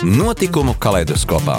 Notikumu 0.00 0.72
kaleidoskopā. 0.80 1.58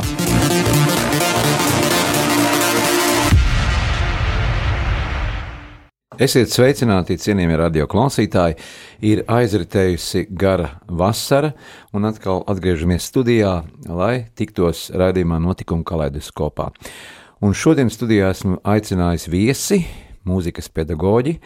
Esiet 6.18 6.50
sveicināti, 6.50 7.20
cienījamie 7.21 7.60
radioklausītāji. 7.62 8.57
Ir 9.06 9.21
aizritējusi 9.29 10.24
gara 10.34 10.71
vasara, 10.89 11.51
un 11.93 12.10
atkal 12.10 12.42
atgriežamies 12.50 13.12
studijā, 13.14 13.60
lai 13.86 14.25
tiktos 14.34 14.87
raidījumā 14.89 15.37
notikuma 15.37 15.86
kaleidoskopā. 15.86 16.71
Un 17.46 17.54
šodien 17.54 17.93
studijā 17.93 18.34
esmu 18.34 18.57
aicinājis 18.65 19.29
viesi, 19.29 19.84
mūzikas 20.26 20.73
pedagoģi, 20.73 21.37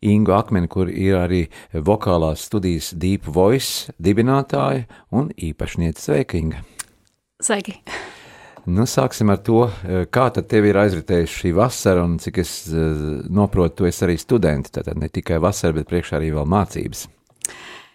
Ingu 0.00 0.32
Akmeni, 0.32 0.68
kur 0.68 0.88
ir 0.88 1.18
arī 1.20 1.42
vokālās 1.74 2.46
studijas 2.48 2.94
Deep 2.96 3.28
Voice 3.28 3.92
dibinātāja 4.00 4.86
un 5.12 5.28
īpašniece 5.36 6.06
Sveika, 6.06 6.40
Inga. 6.40 6.64
Sveiki! 7.40 7.76
Nu, 8.70 8.84
sāksim 8.88 9.30
ar 9.32 9.40
to, 9.44 9.66
eh, 9.68 10.04
kā 10.12 10.28
tad 10.32 10.48
tev 10.48 10.66
ir 10.68 10.76
aizritējusi 10.80 11.38
šī 11.42 11.54
vasara, 11.56 12.04
un 12.04 12.18
cik 12.20 12.38
es 12.38 12.52
uh, 12.68 13.22
noprotu, 13.28 13.76
tu 13.80 13.88
esi 13.88 14.04
arī 14.04 14.18
studenti, 14.20 14.72
tātad 14.72 15.00
ne 15.00 15.08
tikai 15.08 15.40
vasara, 15.40 15.72
bet 15.76 15.88
priekšā 15.88 16.20
arī 16.20 16.32
vēl 16.36 16.48
mācības. 16.48 17.06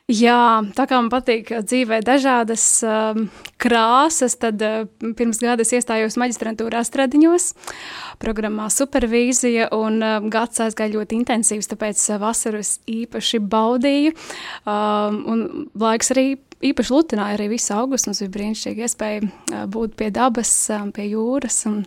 Jā, 0.05 0.61
tā 0.77 0.83
kā 0.85 0.99
man 0.99 1.07
patīk 1.09 1.47
dzīvē 1.65 1.97
dažādas 2.05 2.61
um, 2.85 3.23
krāsas, 3.57 4.35
tad 4.37 4.61
uh, 4.61 4.83
pirms 5.17 5.39
gada 5.41 5.63
es 5.65 5.71
iestājos 5.73 6.13
maģistrantūrā 6.21 6.83
stradiņos, 6.85 7.47
programmā 8.21 8.67
supervīzija, 8.69 9.71
un 9.73 9.97
uh, 10.05 10.27
gads 10.29 10.61
aizgāja 10.61 10.93
ļoti 10.93 11.17
intensīvs, 11.17 11.71
tāpēc 11.71 12.03
vasaru 12.21 12.61
es 12.61 12.75
īpaši 12.85 13.39
baudīju, 13.49 14.13
um, 14.69 15.17
un 15.33 15.41
laiks 15.73 16.13
arī 16.13 16.27
īpaši 16.69 16.93
lutināja 16.93 17.39
arī 17.39 17.47
visu 17.55 17.73
augustu. 17.73 18.11
Mums 18.11 18.21
bija 18.21 18.33
brīnišķīgi 18.35 18.85
iespēja 18.85 19.65
būt 19.73 19.95
pie 19.97 20.11
dabas, 20.13 20.51
pie 20.93 21.07
jūras. 21.15 21.63
Un, 21.71 21.81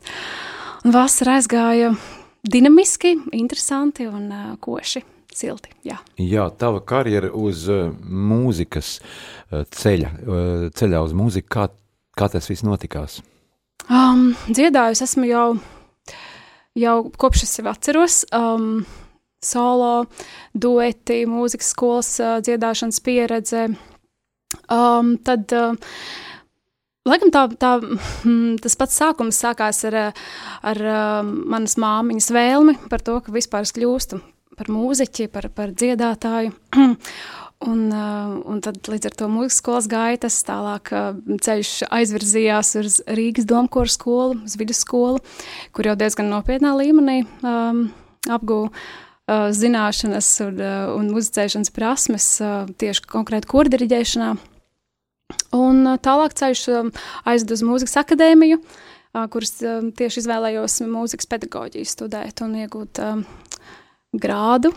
un 0.83 0.97
vasara 0.97 1.39
aizgāja 1.39 1.95
dinamiski, 2.43 3.15
interesanti 3.39 4.11
un 4.11 4.27
uh, 4.27 4.51
koši. 4.59 5.05
Silti, 5.39 5.73
jā. 5.87 5.99
jā, 6.19 6.49
tava 6.59 6.83
karjera 6.83 7.31
uz 7.31 7.67
uh, 7.71 7.93
mūzikas 8.03 8.97
uh, 8.99 9.65
ceļa, 9.71 10.15
uh, 10.15 10.69
ceļā 10.75 11.03
uz 11.07 11.15
mūziku, 11.17 11.51
kā, 11.55 11.69
kā 12.19 12.31
tas 12.33 12.51
viss 12.51 12.67
notikās? 12.67 13.21
Um, 13.89 14.33
dziedājusi 14.51 15.07
esmu 15.07 15.29
jau, 15.31 15.45
jau 16.77 16.97
kopš 17.17 17.47
es 17.47 17.55
sev 17.61 17.71
atceros. 17.71 18.25
Um, 18.35 18.83
solo, 19.39 20.09
dueti, 20.51 21.23
mūzikas 21.31 21.71
skolas 21.77 22.17
uh, 22.19 22.41
dziedāšanas 22.43 22.99
pieredze, 23.07 23.69
Um, 24.73 25.17
tad, 25.25 25.45
uh, 25.53 25.77
laikam, 27.09 27.31
tā, 27.33 27.45
tā, 27.61 27.75
mm, 27.85 28.57
tas 28.65 28.77
pats 28.81 28.97
sākums 28.97 29.41
sākās 29.43 29.83
ar, 29.89 29.97
ar 30.65 30.81
uh, 30.85 31.21
manas 31.25 31.77
māmiņas 31.81 32.31
vēlmi 32.33 32.79
par 32.89 33.05
to, 33.05 33.19
ka 33.25 33.35
vispār 33.35 33.69
es 33.69 33.75
kļūstu 33.77 34.23
par 34.59 34.71
mūziķi, 34.73 35.29
par, 35.33 35.49
par 35.55 35.75
dziedātāju. 35.77 36.55
Un, 37.59 37.89
uh, 37.91 38.37
un 38.47 38.61
tad 38.63 38.87
līdz 38.87 39.09
ar 39.09 39.15
to 39.19 39.27
mūzikas 39.35 39.57
skolas 39.59 39.87
gaitas 39.91 40.37
tālāk 40.47 40.93
uh, 40.95 41.17
ceļš 41.43 41.89
aizvirzījās 41.91 42.69
uz 42.79 42.99
Rīgas 43.11 43.49
domkoru 43.51 43.91
skolu, 43.91 44.37
uz 44.47 44.55
vidusskolu, 44.61 45.19
kur 45.75 45.89
jau 45.91 45.97
diezgan 45.99 46.31
nopietnā 46.31 46.77
līmenī 46.79 47.25
um, 47.43 47.89
apgūvu 48.31 48.69
uh, 48.71 49.49
zināšanas 49.51 50.29
un, 50.47 50.63
uh, 50.63 50.93
un 50.95 51.11
muzicēšanas 51.17 51.75
prasmes 51.75 52.29
uh, 52.45 52.71
tieši 52.79 53.09
konkrēti 53.11 53.51
kordiriģēšanā. 53.51 54.31
Un 55.59 55.83
uh, 55.83 55.99
tālāk 55.99 56.39
ceļš 56.39 56.63
um, 56.77 56.93
aizved 57.27 57.59
uz 57.59 57.67
mūzikas 57.67 57.99
akadēmiju, 58.05 58.63
uh, 58.63 59.27
kuras 59.35 59.57
um, 59.67 59.91
tieši 59.99 60.23
izvēlējos 60.23 60.79
mūzikas 60.87 61.27
pedagoģiju 61.35 61.91
studēt 61.91 62.47
un 62.47 62.55
iegūt 62.63 63.03
um, 63.03 63.27
grādu. 64.17 64.73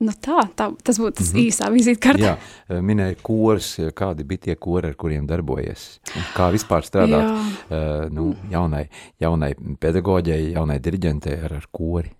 Nu 0.00 0.14
tā, 0.16 0.46
tā, 0.56 0.70
tas 0.80 0.96
būtu 0.96 1.18
tas 1.18 1.28
mm 1.28 1.36
-hmm. 1.36 1.48
īsā 1.50 1.66
vizītkārta. 1.74 2.22
Jā, 2.24 2.80
minēja 2.80 3.18
kurs, 3.22 3.74
kādi 3.92 4.24
bija 4.24 4.38
tie 4.46 4.54
kori, 4.56 4.88
ar 4.88 4.94
kuriem 4.94 5.26
darbojies. 5.26 6.00
Kā 6.32 6.48
vispār 6.52 6.86
strādāt 6.88 7.28
uh, 7.28 8.08
nu, 8.08 8.34
jaunai, 8.50 8.88
jaunai 9.20 9.54
pedagoģijai, 9.80 10.52
jaunai 10.52 10.78
diriģentei 10.80 11.36
ar, 11.44 11.52
ar 11.52 11.66
kori? 11.70 12.12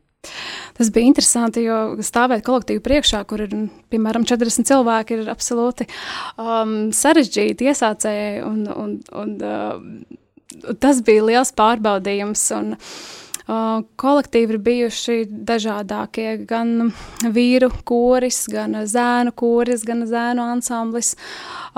Tas 0.77 0.91
bija 0.93 1.07
interesanti, 1.07 1.63
jo 1.65 1.97
stāvēt 2.05 2.45
kolektīvu 2.45 2.83
priekšā, 2.85 3.25
kur 3.25 3.41
ir 3.41 3.57
piemēram 3.89 4.27
40 4.29 4.69
cilvēki, 4.69 5.17
ir 5.17 5.31
absolūti 5.33 5.87
um, 6.37 6.93
sarežģīti 6.93 7.65
iesācēji. 7.73 8.45
Un, 8.45 8.69
un, 8.77 9.01
un, 9.13 9.33
uh, 9.41 10.75
tas 10.79 11.01
bija 11.01 11.25
liels 11.25 11.53
pārbaudījums. 11.57 12.45
Un, 12.59 12.77
Uh, 12.77 13.30
kolektīvi 14.01 14.57
ir 14.57 14.63
bijuši 14.65 15.17
dažādākie, 15.49 16.35
gan 16.49 16.93
vīru 17.35 17.71
koris, 17.85 18.45
gan 18.51 18.83
zēnu 18.87 19.35
koris, 19.37 19.87
gan 19.87 20.07
zēnu 20.09 20.45
ansamblis. 20.57 21.15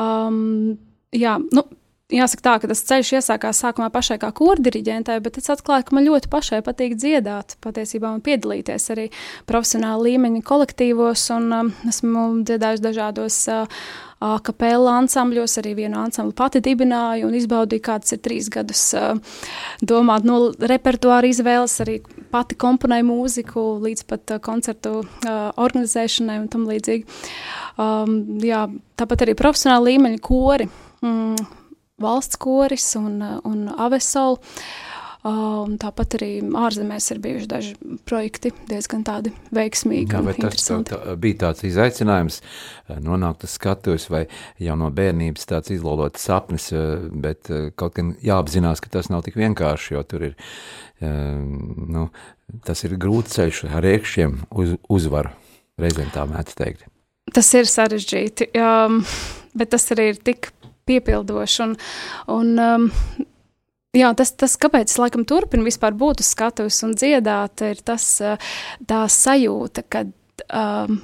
Um, 0.01 0.77
jā, 1.17 1.39
nu, 1.55 1.65
jāsaka 2.13 2.45
tā, 2.45 2.55
ka 2.63 2.71
tas 2.71 2.85
ceļš 2.89 3.13
iesākās 3.19 3.63
sākumā 3.65 3.89
pašai 3.95 4.19
kā 4.23 4.31
kordiriģentai, 4.37 5.19
bet 5.25 5.39
es 5.41 5.51
atklāju, 5.53 5.89
ka 5.89 5.97
man 5.97 6.07
ļoti 6.09 6.31
pašai 6.33 6.63
patīk 6.67 6.97
dziedāt, 7.01 7.57
patiesībā 7.65 8.13
un 8.13 8.23
piedalīties 8.25 8.89
arī 8.95 9.09
profesionāla 9.51 10.03
līmeņa 10.09 10.43
kolektīvos, 10.49 11.27
un 11.37 11.53
um, 11.59 11.75
esmu 11.89 12.27
dziedājusi 12.49 12.87
dažādos 12.89 13.39
uh, 13.53 13.85
kapela 14.47 14.97
ansambļos, 15.01 15.57
arī 15.63 15.75
vienu 15.83 15.99
ansambli 16.03 16.35
pati 16.39 16.63
dibināju 16.65 17.29
un 17.29 17.37
izbaudīju, 17.39 17.85
kāds 17.85 18.15
ir 18.15 18.21
trīs 18.25 18.51
gadus 18.53 18.85
domāt 19.83 20.27
no 20.29 20.39
repertuāra 20.73 21.31
izvēles, 21.31 21.79
arī 21.85 21.99
pati 22.33 22.59
komponēju 22.61 23.09
mūziku 23.09 23.65
līdz 23.83 24.07
pat 24.09 24.37
koncertu 24.45 25.01
organizēšanai 25.27 26.39
un 26.43 26.47
tam 26.53 26.69
līdzīgi. 26.71 27.19
Jā, 28.47 28.63
tāpat 29.01 29.27
arī 29.27 29.37
profesionāla 29.39 29.91
līmeņa 29.91 30.23
kori. 30.25 30.69
Mm, 31.03 31.37
valsts 32.03 32.39
koris 32.41 32.95
un, 33.01 33.21
un 33.49 33.69
Avesol. 33.77 34.39
Um, 35.23 35.77
tāpat 35.79 36.17
arī 36.19 36.29
ārzemēs 36.43 37.07
ir 37.15 37.19
bijuši 37.23 37.47
daži 37.47 37.73
projekti, 38.11 38.51
diezgan 38.67 39.05
tādi 39.07 39.31
veiksmīgi. 39.55 40.11
Jā, 40.11 40.23
vai 40.27 40.35
tas 40.35 40.65
tā, 40.67 40.79
tā, 40.89 40.99
bija 41.23 41.39
tāds 41.45 41.63
izaicinājums 41.69 42.41
uh, 42.43 42.97
nonākt 42.99 43.47
uz 43.47 43.55
skatuves, 43.55 44.09
vai 44.11 44.25
jau 44.59 44.75
no 44.81 44.91
bērnības 44.91 45.47
tāds 45.47 45.71
izlolots 45.77 46.27
sapnis, 46.27 46.73
uh, 46.75 47.07
bet 47.07 47.53
uh, 47.55 47.69
kaut 47.79 47.95
gan 48.01 48.17
jāapzinās, 48.19 48.83
ka 48.83 48.91
tas 48.99 49.13
nav 49.15 49.23
tik 49.29 49.39
vienkārši, 49.39 49.95
jo 49.95 50.03
tur 50.11 50.27
ir, 50.33 50.35
nu, 51.03 52.09
tas 52.67 52.83
ir 52.87 52.93
grūts 53.01 53.39
ceļš 53.39 53.65
ar 53.75 53.87
iekšiem 53.91 54.37
uz 54.59 54.77
uzvaru, 54.91 55.33
reizēm 55.83 56.11
tā 56.15 56.27
mēdz 56.31 56.59
teikt. 56.59 56.85
Tas 57.35 57.49
ir 57.55 57.71
sarežģīti, 57.71 58.51
um, 58.59 59.01
bet 59.59 59.71
tas 59.75 59.87
arī 59.95 60.13
ir 60.13 60.21
tik 60.23 60.51
piepildoši. 60.91 61.63
Un, 61.65 61.77
un, 62.35 62.53
um, 62.59 62.89
Jā, 63.93 64.09
tas, 64.17 64.31
tas, 64.41 64.55
kāpēc 64.57 64.89
es 64.89 64.97
laikam 64.97 65.27
turpinu 65.29 65.67
vispār 65.67 65.93
būt 65.93 66.23
uz 66.23 66.31
skatuves 66.33 66.79
un 66.87 66.95
dziedāt, 66.97 67.61
ir 67.69 67.81
tas 67.85 68.07
uh, 68.25 68.53
tā 68.89 69.03
sajūta, 69.05 69.83
kad, 69.85 70.15
um, 70.49 70.97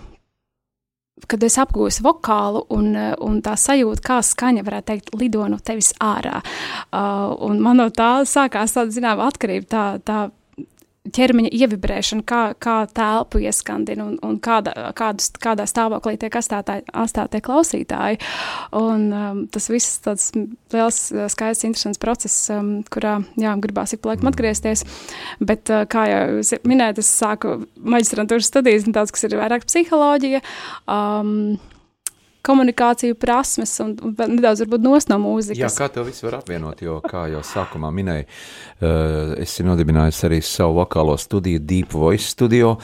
kad 1.29 1.45
es 1.45 1.59
apgūstu 1.61 2.07
vokālu 2.07 2.63
un, 2.73 2.89
uh, 2.97 3.11
un 3.27 3.43
tā 3.45 3.59
sajūta, 3.61 4.05
kā 4.07 4.17
skaņa, 4.25 4.65
varētu 4.65 4.89
teikt, 4.89 5.13
lido 5.21 5.45
no 5.53 5.61
tevis 5.61 5.93
ārā. 6.01 6.41
Uh, 6.89 7.53
man 7.61 7.83
no 7.83 7.91
tā 7.93 8.23
sākās 8.25 8.73
tāda, 8.79 8.97
zināma, 8.97 9.29
atkarība, 9.29 9.69
tā, 9.69 9.85
tā 10.01 10.19
ķermeņa 11.15 11.53
ievibrēšana, 11.55 12.25
kā, 12.29 12.43
kā 12.63 12.77
telpu 12.95 13.41
ieskandina 13.45 14.07
un, 14.09 14.17
un 14.25 14.39
kāda, 14.43 14.93
kādus, 14.99 15.31
kādā 15.43 15.67
stāvoklī 15.69 16.17
tiek 16.21 16.35
atstātie 16.39 17.43
klausītāji. 17.45 18.21
Un, 18.79 19.07
um, 19.13 19.41
tas 19.53 19.71
viss 19.73 20.01
tāds 20.05 20.31
liels, 20.75 21.01
skaists, 21.35 21.67
interesants 21.69 22.03
process, 22.03 22.37
um, 22.55 22.79
kurā, 22.93 23.19
jā, 23.41 23.55
gribās 23.63 23.95
ik 23.95 24.05
pa 24.05 24.13
laikam 24.13 24.33
atgriezties. 24.33 24.85
Bet, 25.41 25.71
uh, 25.73 25.87
kā 25.91 26.09
jau 26.11 26.23
jūs 26.39 26.55
minējat, 26.69 27.03
es 27.03 27.11
sāku 27.23 27.61
maģistrantūras 27.79 28.53
studijas, 28.53 28.89
tāds, 28.93 29.15
kas 29.15 29.29
ir 29.29 29.39
vairāk 29.41 29.67
psiholoģija. 29.69 30.45
Um, 30.89 31.59
komunikāciju 32.47 33.17
prasmes 33.19 33.73
un, 33.85 33.95
un 34.05 34.15
nedaudz 34.35 34.63
varbūt 34.65 34.85
nos 34.85 35.09
no 35.11 35.19
mūzikas. 35.23 35.61
Jā, 35.61 35.71
kā 35.75 35.89
to 35.93 36.05
visu 36.07 36.29
var 36.29 36.39
apvienot, 36.41 36.83
jo, 36.85 36.99
kā 37.05 37.27
jau 37.33 37.43
sākumā 37.47 37.91
minēju, 37.95 38.27
uh, 38.29 39.35
esi 39.43 39.67
nodibinājis 39.67 40.23
arī 40.29 40.41
savu 40.45 40.79
vokālo 40.81 41.17
studiju 41.21 41.63
Deep 41.69 41.95
Voice 41.99 42.31
studio 42.31 42.77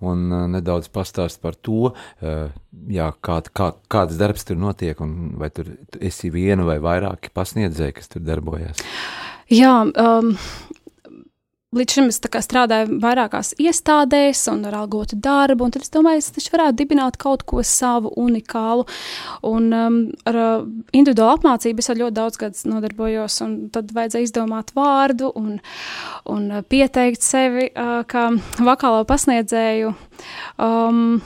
un 0.00 0.26
uh, 0.32 0.46
nedaudz 0.50 0.90
pastāst 0.92 1.42
par 1.42 1.58
to, 1.58 1.92
uh, 1.92 2.44
jā, 2.90 3.10
kā, 3.24 3.40
kā, 3.52 3.72
kāds 3.92 4.18
darbs 4.20 4.48
tur 4.48 4.60
notiek 4.60 5.00
un 5.04 5.36
vai 5.40 5.52
tur 5.54 5.74
esi 6.00 6.32
viena 6.32 6.66
vai 6.68 6.80
vairāki 6.82 7.32
pasniedzēji, 7.34 7.98
kas 8.00 8.12
tur 8.12 8.24
darbojas. 8.26 8.80
Jā, 9.52 9.82
um, 9.84 10.36
Līdz 11.72 11.94
šim 11.96 12.10
es 12.12 12.18
strādāju 12.44 12.98
vairākās 13.00 13.54
iestādēs 13.56 14.42
un 14.52 14.58
ar 14.68 14.74
algotu 14.82 15.16
darbu, 15.16 15.64
un 15.64 15.72
tad 15.72 15.86
es 15.86 15.92
domāju, 15.94 16.20
es 16.20 16.28
taču 16.34 16.52
varētu 16.52 16.76
dibināt 16.82 17.16
kaut 17.16 17.46
ko 17.48 17.62
savu, 17.64 18.10
unikālu. 18.20 18.84
Un 19.48 19.70
um, 19.72 19.96
ar 20.28 20.36
uh, 20.36 20.66
individuālu 20.92 21.38
apmācību 21.38 21.80
es 21.80 21.88
ļoti 21.88 22.16
daudz 22.18 22.36
gadus 22.42 22.66
nodarbojos, 22.68 23.38
un 23.46 23.54
tad 23.72 23.88
vajadzēja 23.96 24.28
izdomāt 24.28 24.74
vārdu 24.76 25.32
un, 25.32 25.54
un 26.28 26.48
uh, 26.52 26.60
pieteikt 26.60 27.24
sevi 27.24 27.70
uh, 27.70 28.02
kā 28.04 28.28
vokālo 28.60 29.06
pasniedzēju. 29.08 29.94
Um, 30.60 31.22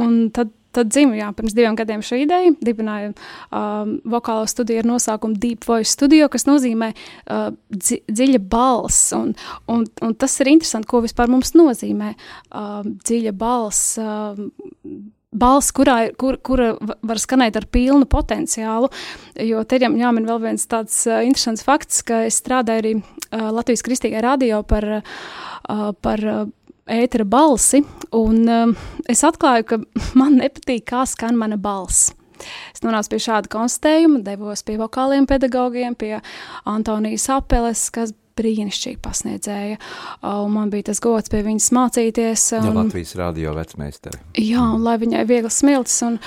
un 0.00 0.16
tad 0.32 0.56
Tad 0.78 0.92
dzima, 0.92 1.16
jā, 1.18 1.32
pirms 1.34 1.56
diviem 1.56 1.76
gadiem 1.78 2.02
šī 2.06 2.22
ideja. 2.22 2.54
Dibināju 2.62 3.10
um, 3.10 3.96
vokālo 4.14 4.46
studiju 4.46 4.84
ar 4.84 4.90
nosaukumu 4.92 5.38
Deep 5.42 5.66
Voice 5.66 5.90
Studio, 5.90 6.28
kas 6.30 6.46
nozīmē 6.46 6.92
uh, 6.94 7.48
dzi 7.74 7.98
dziļa 8.06 8.42
balss. 8.52 9.12
Un, 9.16 9.32
un, 9.66 9.86
un 10.06 10.14
tas 10.14 10.38
ir 10.38 10.52
interesanti, 10.54 10.86
ko 10.90 11.02
vispār 11.02 11.30
mums 11.32 11.54
nozīmē 11.58 12.14
uh, 12.14 12.82
dziļa 12.86 13.34
balss. 13.38 13.96
Uh, 13.98 14.38
balss, 15.38 15.72
kurā, 15.76 15.98
kur, 16.18 16.38
kura 16.44 16.70
var 16.78 17.20
skanēt 17.20 17.58
ar 17.58 17.66
pilnu 17.72 18.06
potenciālu. 18.10 18.88
Jo 19.44 19.64
te 19.68 19.78
ir 19.80 19.88
jāmin 19.88 20.28
vēl 20.28 20.40
viens 20.46 20.68
tāds 20.70 21.02
uh, 21.08 21.20
interesants 21.26 21.66
fakts, 21.66 22.04
ka 22.06 22.24
es 22.28 22.38
strādāju 22.40 22.84
arī 22.84 22.94
uh, 23.00 23.50
Latvijas 23.58 23.84
Kristīgajā 23.86 24.24
radio 24.24 24.62
par, 24.66 24.88
uh, 25.02 25.90
par 26.06 26.24
uh, 26.24 26.46
ētera 26.88 27.26
balsi, 27.28 27.82
un 28.16 28.44
um, 28.48 28.76
es 29.08 29.24
atklāju, 29.26 29.66
ka 29.68 29.80
man 30.20 30.38
nepatīk, 30.42 30.86
kā 30.90 31.04
skan 31.08 31.38
mana 31.38 31.60
balss. 31.60 32.12
Es 32.70 32.84
nonācu 32.84 33.14
pie 33.14 33.18
šāda 33.24 33.50
konstatējuma, 33.50 34.22
devos 34.26 34.62
pie 34.66 34.76
vokāliem 34.78 35.26
pedagogiem, 35.26 35.96
pie 35.98 36.20
Antonijas 36.70 37.26
Apeles, 37.34 37.88
kas 37.94 38.14
brīnišķīgi 38.38 39.00
pasniedzēja. 39.02 39.78
Un 40.22 40.54
man 40.54 40.70
bija 40.70 40.90
tas 40.92 41.02
gods 41.02 41.32
pie 41.32 41.42
viņas 41.46 41.72
mācīties. 41.74 42.44
Un, 42.60 42.68
ja 42.68 42.74
Latvijas 42.76 43.16
radio 43.18 43.54
vecmeistari. 43.56 44.20
Jā, 44.38 44.62
un 44.76 44.86
lai 44.86 44.94
viņai 45.02 45.24
vieglas 45.28 45.58
smilts. 45.64 45.98
Un, 46.06 46.20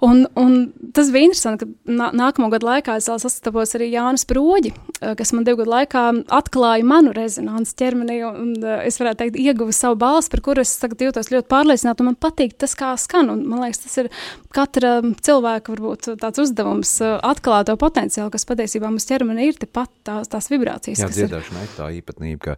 Un, 0.00 0.26
un 0.40 0.72
tas 0.96 1.10
bija 1.12 1.28
interesanti, 1.28 1.66
ka 1.66 1.92
nā, 1.92 2.06
nākamo 2.16 2.48
gadu 2.52 2.64
laikā 2.70 2.94
es 2.96 3.08
sastapos 3.20 3.74
arī 3.76 3.90
Jānis 3.92 4.24
Broģi, 4.28 4.72
eh, 4.72 5.12
kas 5.18 5.34
man 5.36 5.44
divu 5.44 5.60
gadu 5.60 5.74
laikā 5.74 6.04
atklāja 6.38 6.86
manu 6.88 7.12
rezonanci 7.12 7.74
ķermenī, 7.82 8.16
un, 8.24 8.38
un 8.40 8.64
eh, 8.64 8.86
es 8.88 8.96
varētu 9.00 9.20
teikt, 9.20 9.36
ieguva 9.42 9.74
savu 9.76 9.98
balsi, 10.00 10.30
par 10.32 10.40
kuru 10.46 10.64
es 10.64 10.72
tagad 10.80 11.04
jūtos 11.04 11.28
ļoti 11.34 11.48
pārliecināta, 11.52 12.00
un 12.00 12.12
man 12.12 12.16
patīk 12.16 12.56
tas, 12.56 12.72
kā 12.78 12.94
skan, 13.00 13.28
un 13.34 13.42
man 13.50 13.60
liekas, 13.66 13.82
tas 13.84 13.98
ir 14.00 14.08
katra 14.56 14.94
cilvēka 15.20 15.74
varbūt 15.74 16.10
tāds 16.22 16.44
uzdevums 16.46 16.94
eh, 17.04 17.18
atklāt 17.32 17.68
to 17.68 17.76
potenciālu, 17.80 18.32
kas 18.32 18.48
patiesībā 18.48 18.88
mums 18.88 19.08
ķermenī 19.10 19.50
ir 19.50 19.60
tepat 19.60 19.92
tās, 20.08 20.32
tās 20.32 20.48
vibrācijas. 20.48 21.04
Jā, 21.04 21.10
dziedāšana 21.12 21.66
ir 21.66 21.76
tā 21.76 21.90
īpatnība, 21.98 22.40
ka 22.40 22.56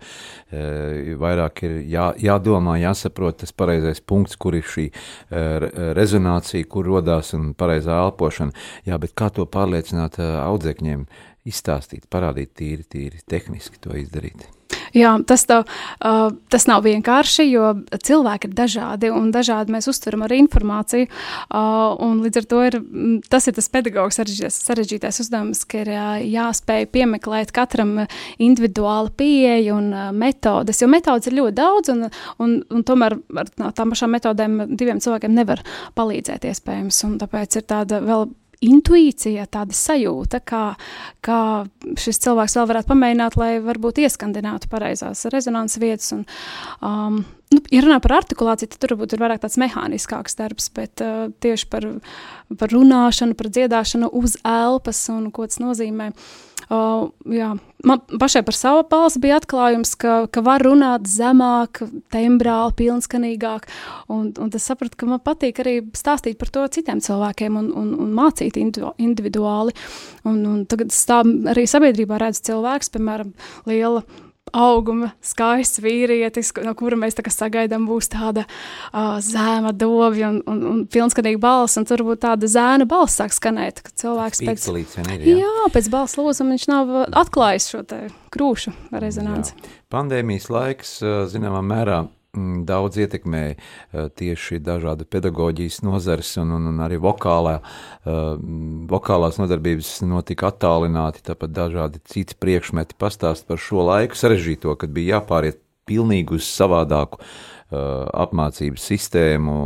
e, 0.54 1.16
vairāk 1.18 1.64
ir 1.66 1.76
jā, 1.90 2.06
jādomā, 2.22 2.78
jāsaprot 2.84 3.42
tas 3.42 3.50
pareizais 3.56 3.98
punkts, 4.04 4.38
kur 4.40 4.54
ir 4.54 4.66
šī 4.68 4.88
e, 4.92 5.44
rezonācija, 5.98 6.70
kur 6.70 6.86
rodās 6.86 7.31
un 7.38 7.52
pareizā 7.58 7.98
elpošana. 8.06 8.54
Jā, 8.88 8.98
bet 9.02 9.16
kā 9.18 9.30
to 9.34 9.46
pārliecināt 9.46 10.18
audzēkņiem, 10.22 11.06
izstāstīt, 11.48 12.08
parādīt 12.12 12.54
tīri, 12.58 12.86
tīri 12.88 13.22
tehniski 13.28 13.82
to 13.82 13.96
izdarīt? 13.98 14.48
Jā, 14.92 15.14
tas, 15.24 15.44
tā, 15.48 15.62
uh, 15.64 16.34
tas 16.52 16.66
nav 16.68 16.84
vienkārši, 16.84 17.46
jo 17.48 17.70
cilvēki 18.04 18.50
ir 18.50 18.56
dažādi 18.58 19.10
un 19.12 19.30
dažādi 19.32 19.72
mēs 19.72 19.88
uztveram 19.88 20.26
arī 20.26 20.42
informāciju. 20.42 21.08
Uh, 21.48 22.02
līdz 22.22 22.42
ar 22.42 22.48
to 22.50 22.60
ir, 22.68 22.76
tas 23.32 23.48
ir 23.48 23.56
tas 23.56 23.70
pedagogs 23.72 24.20
sarežģītais 24.20 25.22
uzdevums, 25.24 25.64
ka 25.68 25.80
ir 25.84 25.92
uh, 25.94 26.10
jāspēj 26.20 26.90
piemeklēt 26.92 27.54
katram 27.56 28.02
individuāla 28.42 29.14
pieeja 29.16 29.78
un 29.78 29.88
uh, 29.96 30.10
metodes, 30.12 30.82
jo 30.82 30.90
metodas 30.92 31.30
ir 31.30 31.38
ļoti 31.40 31.56
daudz, 31.62 31.94
un, 31.94 32.06
un, 32.44 32.58
un 32.68 32.86
tomēr 32.86 33.16
ar 33.42 33.52
tām 33.72 33.94
pašām 33.94 34.12
metodēm 34.18 34.60
diviem 34.76 35.00
cilvēkiem 35.02 35.34
nevar 35.40 35.64
palīdzēt 35.96 36.46
iespējams, 36.52 37.02
un 37.08 37.18
tāpēc 37.22 37.62
ir 37.62 37.68
tāda 37.72 38.04
vēl 38.04 38.28
intuīcija, 38.62 39.46
tāda 39.52 39.76
sajūta, 39.76 40.40
kā, 40.46 40.62
kā 41.24 41.38
šis 42.00 42.22
cilvēks 42.24 42.56
vēl 42.58 42.68
varētu 42.70 42.90
pamēģināt, 42.92 43.38
lai 43.40 43.52
varbūt 43.64 44.02
ieskandinātu 44.04 44.70
pareizās 44.72 45.24
rezonanses 45.32 45.82
vietas. 45.82 46.12
Un, 46.16 46.22
um, 46.84 47.18
nu, 47.54 47.64
ja 47.74 47.82
runā 47.84 47.98
par 48.04 48.18
artikulāciju, 48.20 48.72
tad 48.72 48.84
tur 48.84 48.94
varbūt 48.96 49.16
ir 49.16 49.24
vairāk 49.24 49.42
tāds 49.44 49.58
mehāniskāks 49.62 50.38
darbs, 50.38 50.70
bet 50.74 51.04
uh, 51.04 51.26
tieši 51.42 51.68
par, 51.72 51.88
par 52.58 52.72
runāšanu, 52.74 53.38
par 53.38 53.50
dziedāšanu 53.52 54.12
uz 54.22 54.38
elpas 54.46 55.04
un 55.12 55.30
ko 55.34 55.48
tas 55.50 55.62
nozīmē. 55.62 56.12
Uh, 56.12 56.51
Uh, 56.72 57.10
jā, 57.28 57.50
man 57.84 58.00
pašai 58.08 58.40
par 58.46 58.56
savu 58.56 58.84
balsi 58.88 59.20
bija 59.20 59.36
atklājums, 59.42 59.90
ka, 60.00 60.14
ka 60.32 60.40
var 60.46 60.62
runāt 60.64 61.04
zemāk, 61.10 61.82
tembrāli, 62.14 62.72
pilnskanīgāk. 62.78 63.66
Un, 64.08 64.30
un 64.40 64.52
es 64.56 64.70
sapratu, 64.70 64.96
ka 64.96 65.10
man 65.10 65.20
patīk 65.20 65.60
arī 65.60 65.74
stāstīt 65.98 66.40
par 66.40 66.48
to 66.54 66.64
citiem 66.72 67.02
cilvēkiem 67.04 67.60
un, 67.60 67.68
un, 67.76 67.92
un 68.06 68.16
mācīt 68.16 68.56
individuāli. 68.56 69.76
Un, 70.24 70.40
un 70.48 70.64
tagad 70.70 70.94
es 70.94 71.04
tā 71.10 71.20
arī 71.52 71.66
sabiedrībā 71.68 72.22
redzu 72.22 72.46
cilvēks, 72.48 72.94
piemēram, 72.96 73.34
liela 73.68 74.06
auguma, 74.56 75.12
skaists 75.24 75.80
vīrietis, 75.82 76.52
no 76.64 76.74
kura 76.78 76.98
mēs 77.00 77.18
sagaidām, 77.32 77.86
būs 77.88 78.10
tāda 78.12 78.44
uh, 78.46 79.18
zēma 79.24 79.72
dobja 79.72 80.30
un, 80.32 80.40
un, 80.46 80.62
un 80.70 80.80
pilnskatīga 80.86 81.40
balss, 81.42 81.78
un 81.80 81.88
tur 81.88 82.04
būtu 82.06 82.22
tāda 82.26 82.50
zēna 82.50 82.86
balss 82.88 83.20
sāk 83.20 83.34
skanēt, 83.34 83.82
ka 83.86 83.94
cilvēks 84.04 84.42
pēc, 84.44 84.68
ir, 84.76 85.26
jā. 85.26 85.38
Jā, 85.42 85.68
pēc 85.74 85.90
balss 85.92 86.18
lūzuma 86.20 86.56
viņš 86.56 86.66
nav 86.70 86.96
atklājis 87.10 87.70
šo 87.72 87.84
krūšu 88.32 88.74
rezonanci. 88.92 89.56
Jā. 89.56 89.78
Pandēmijas 89.92 90.48
laiks, 90.52 90.98
zināmā 91.32 91.60
mērā, 91.64 92.02
daudz 92.32 92.96
ietekmēja 92.96 93.56
uh, 93.56 94.08
tieši 94.16 94.60
dažādu 94.64 95.04
pedagoģijas 95.04 95.82
nozares 95.84 96.30
un, 96.40 96.54
un, 96.56 96.70
un 96.70 96.80
arī 96.80 96.96
vokālā, 97.02 97.58
uh, 97.60 98.20
vokālās 98.88 99.36
nodarbības 99.40 99.98
notika 100.08 100.48
attālināti, 100.48 101.24
tāpat 101.28 101.52
dažādi 101.52 102.00
citi 102.08 102.38
priekšmeti 102.40 102.96
pastāst 102.96 103.44
par 103.48 103.60
šo 103.60 103.84
laiku 103.90 104.16
sarežģīto, 104.16 104.78
kad 104.80 104.94
bija 104.96 105.18
jāpāriet 105.18 105.60
pilnīgi 105.88 106.38
uz 106.38 106.48
savādāku 106.48 107.20
Uh, 107.20 107.51
apmācības 107.72 108.86
sistēmu, 108.90 109.56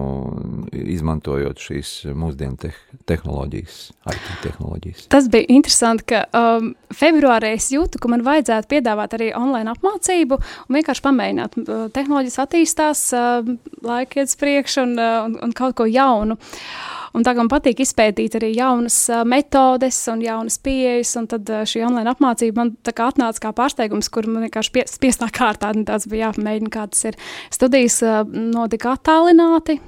izmantojot 0.96 1.60
šīs 1.62 1.92
mūsdienu 2.16 2.58
te 2.62 2.72
tehnoloģijas, 3.10 3.78
IT 4.12 4.28
tehnoloģijas. 4.44 5.06
Tas 5.12 5.28
bija 5.32 5.48
interesanti, 5.56 6.06
ka 6.12 6.24
um, 6.30 6.72
februārī 6.94 7.54
es 7.56 7.68
jūtu, 7.74 8.00
ka 8.02 8.10
man 8.12 8.24
vajadzētu 8.26 8.70
piedāvāt 8.74 9.16
arī 9.18 9.30
online 9.36 9.72
apmācību 9.74 10.40
un 10.40 10.78
vienkārši 10.78 11.06
pamēģināt. 11.06 11.60
Uh, 11.62 11.86
tehnoloģijas 11.94 12.42
attīstās, 12.46 13.06
uh, 13.16 13.54
laika 13.86 14.22
iet 14.22 14.36
priekš 14.40 14.82
un, 14.84 14.98
uh, 14.98 15.22
un, 15.26 15.40
un 15.48 15.56
kaut 15.56 15.78
ko 15.78 15.88
jaunu. 15.90 16.38
Uh, 16.38 16.96
Un 17.16 17.24
tā 17.24 17.32
kā 17.32 17.40
man 17.40 17.48
patīk 17.48 17.80
izpētīt 17.80 18.36
arī 18.36 18.52
jaunas 18.58 18.98
metodes 19.28 20.02
un 20.12 20.20
jaunas 20.24 20.58
pieejas, 20.60 21.14
un 21.16 21.28
tad 21.30 21.48
šī 21.48 21.86
online 21.86 22.12
apmācība 22.12 22.60
man 22.60 22.74
kā 22.84 23.08
atnāca 23.08 23.46
kā 23.46 23.52
pārsteigums, 23.56 24.10
kur 24.12 24.28
man 24.28 24.44
vienkārši 24.46 24.74
pie, 24.74 24.84
spiestā 24.90 25.30
kārtā 25.38 25.72
tāds 25.88 26.08
bija 26.10 26.28
jāpamēģina, 26.28 26.72
kā 26.72 26.86
tas 26.92 27.08
ir. 27.08 27.20
Studijas 27.54 28.02
notika 28.32 28.96
attālināti. 28.96 29.80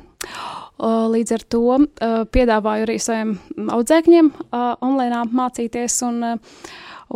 Līdz 0.78 1.34
ar 1.34 1.44
to 1.52 1.64
piedāvāju 2.34 2.86
arī 2.86 2.96
saviem 3.02 3.34
audzēkņiem 3.74 4.30
online 4.86 5.20
mācīties. 5.34 5.98
Un, 6.06 6.24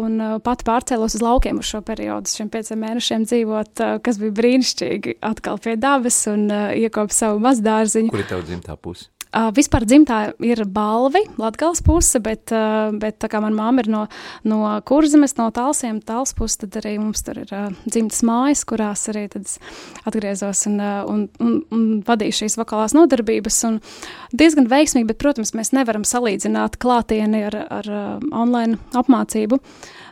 un 0.02 0.20
pati 0.44 0.66
pārcēlos 0.66 1.16
uz 1.18 1.24
laukiem 1.24 1.62
uz 1.62 1.70
šo 1.70 1.82
periodu, 1.86 2.30
šiem 2.30 2.50
pieciem 2.52 2.82
mēnešiem 2.84 3.26
dzīvot, 3.30 3.84
kas 4.04 4.20
bija 4.22 4.36
brīnišķīgi. 4.42 5.16
Atkal 5.30 5.62
pie 5.62 5.78
dabas 5.80 6.20
un 6.30 6.46
iekopu 6.50 7.16
savu 7.16 7.42
mazdārziņu. 7.46 8.12
Kur 8.12 8.24
ir 8.24 8.30
tava 8.34 8.46
dzimtā 8.50 8.76
puse? 8.76 9.08
Uh, 9.32 9.48
vispār 9.56 9.86
dzimtā 9.88 10.16
ir 10.44 10.60
balvi, 10.68 11.22
latgals 11.40 11.80
puse, 11.80 12.20
bet, 12.20 12.52
uh, 12.52 12.90
bet 13.00 13.16
tā 13.22 13.30
kā 13.32 13.38
mana 13.40 13.56
māma 13.56 13.80
ir 13.80 13.88
no, 13.88 14.02
no 14.44 14.58
kurzemes, 14.84 15.32
no 15.38 15.46
talsiem, 15.56 16.02
tals 16.04 16.34
puse, 16.36 16.58
tad 16.60 16.76
arī 16.82 16.98
mums 17.00 17.24
tur 17.24 17.40
ir 17.40 17.54
uh, 17.56 17.70
dzimtas 17.86 18.20
mājas, 18.28 18.66
kurās 18.68 19.06
arī 19.08 19.24
atgriezos 19.32 20.66
un, 20.68 20.76
uh, 20.84 21.00
un, 21.08 21.24
un, 21.40 21.56
un 21.72 21.88
vadīju 22.04 22.42
šīs 22.42 22.58
vokālās 22.60 22.92
nodarbības. 22.98 23.62
Un 23.70 23.80
diezgan 24.36 24.68
veiksmīgi, 24.68 25.08
bet, 25.14 25.22
protams, 25.24 25.56
mēs 25.56 25.72
nevaram 25.72 26.04
salīdzināt 26.04 26.76
klātieni 26.82 27.46
ar, 27.48 27.56
ar 27.80 27.88
uh, 27.88 28.14
online 28.36 28.76
apmācību 28.92 29.62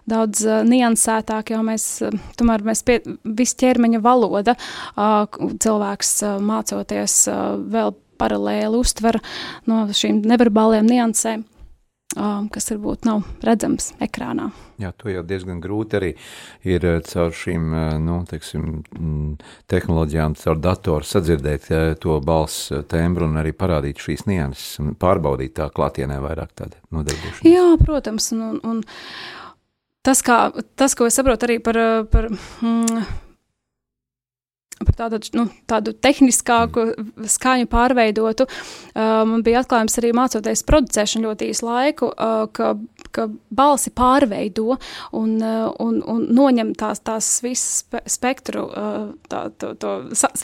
daudz 0.08 0.46
uh, 0.48 0.62
niansētāk, 0.64 1.52
jo 1.52 1.60
mēs 1.66 1.90
uh, 2.08 2.20
tomēr 2.40 2.64
mēs 2.64 2.86
pie 2.88 3.02
visu 3.24 3.60
ķermeņa 3.60 4.00
valoda 4.00 4.56
uh, 4.56 5.26
cilvēks 5.60 6.22
uh, 6.24 6.38
mācoties 6.40 7.26
uh, 7.28 7.58
vēl 7.60 7.92
paralēli 8.20 8.80
uztver 8.80 9.20
no 9.70 9.86
šīm 9.96 10.20
neverbāliem 10.28 10.86
niansēm 10.90 11.46
um, 12.16 12.48
kas 12.52 12.70
varbūt 12.72 13.06
nav 13.08 13.24
redzams 13.44 13.90
ekrānā. 14.02 14.50
Jā, 14.80 14.92
to 14.96 15.10
jau 15.12 15.22
diezgan 15.26 15.60
grūti 15.62 15.98
arī 15.98 16.10
ir 16.66 16.86
uh, 16.88 16.98
caur 17.06 17.34
šīm 17.36 17.66
uh, 17.70 17.94
nu, 18.02 18.20
teiksim, 18.28 18.66
mm, 18.96 19.32
tehnoloģijām, 19.70 20.36
caur 20.40 20.60
datoru 20.62 21.06
sadzirdēt 21.06 21.70
uh, 21.70 21.86
to 22.00 22.18
balss 22.24 22.72
tembru 22.90 23.28
un 23.28 23.40
arī 23.42 23.54
parādīt 23.56 24.02
šīs 24.02 24.26
nianses 24.30 24.80
un 24.82 24.94
pārbaudīt 25.00 25.56
tā 25.60 25.70
klātienē 25.74 26.20
vairāk 26.24 26.54
tādu 26.62 26.80
nodarbošanos. 26.96 27.46
Jā, 27.46 27.66
protams, 27.84 28.30
un, 28.36 28.46
un, 28.48 28.60
un 28.74 28.84
tas, 30.06 30.24
kā, 30.26 30.42
tas, 30.80 30.96
ko 30.98 31.10
es 31.10 31.18
saprotu 31.20 31.48
arī 31.48 31.60
par, 31.62 31.80
par 32.10 32.30
mm, 32.32 33.04
par 34.86 34.96
tādu, 34.96 35.20
nu, 35.36 35.46
tādu 35.68 35.92
tehniskāku 35.92 36.86
skaņu 37.28 37.68
pārveidotu. 37.70 38.46
Uh, 38.94 39.22
man 39.28 39.44
bija 39.46 39.62
atklājums 39.64 39.98
arī 40.00 40.12
mācoties 40.16 40.64
producēšanu 40.68 41.28
ļoti 41.28 41.50
īsu 41.52 41.68
laiku, 41.68 42.10
uh, 42.14 42.46
ka, 42.56 42.72
ka 43.14 43.26
balsi 43.50 43.92
pārveido 43.94 44.76
un, 45.16 45.36
uh, 45.42 45.68
un, 45.82 46.00
un 46.06 46.24
noņem 46.36 46.72
tās, 46.78 47.02
tās 47.06 47.28
visas 47.44 47.80
spe 47.84 48.02
spektru, 48.10 48.66
uh, 48.68 49.10
tā, 49.30 49.46
to, 49.58 49.72
to 49.80 49.92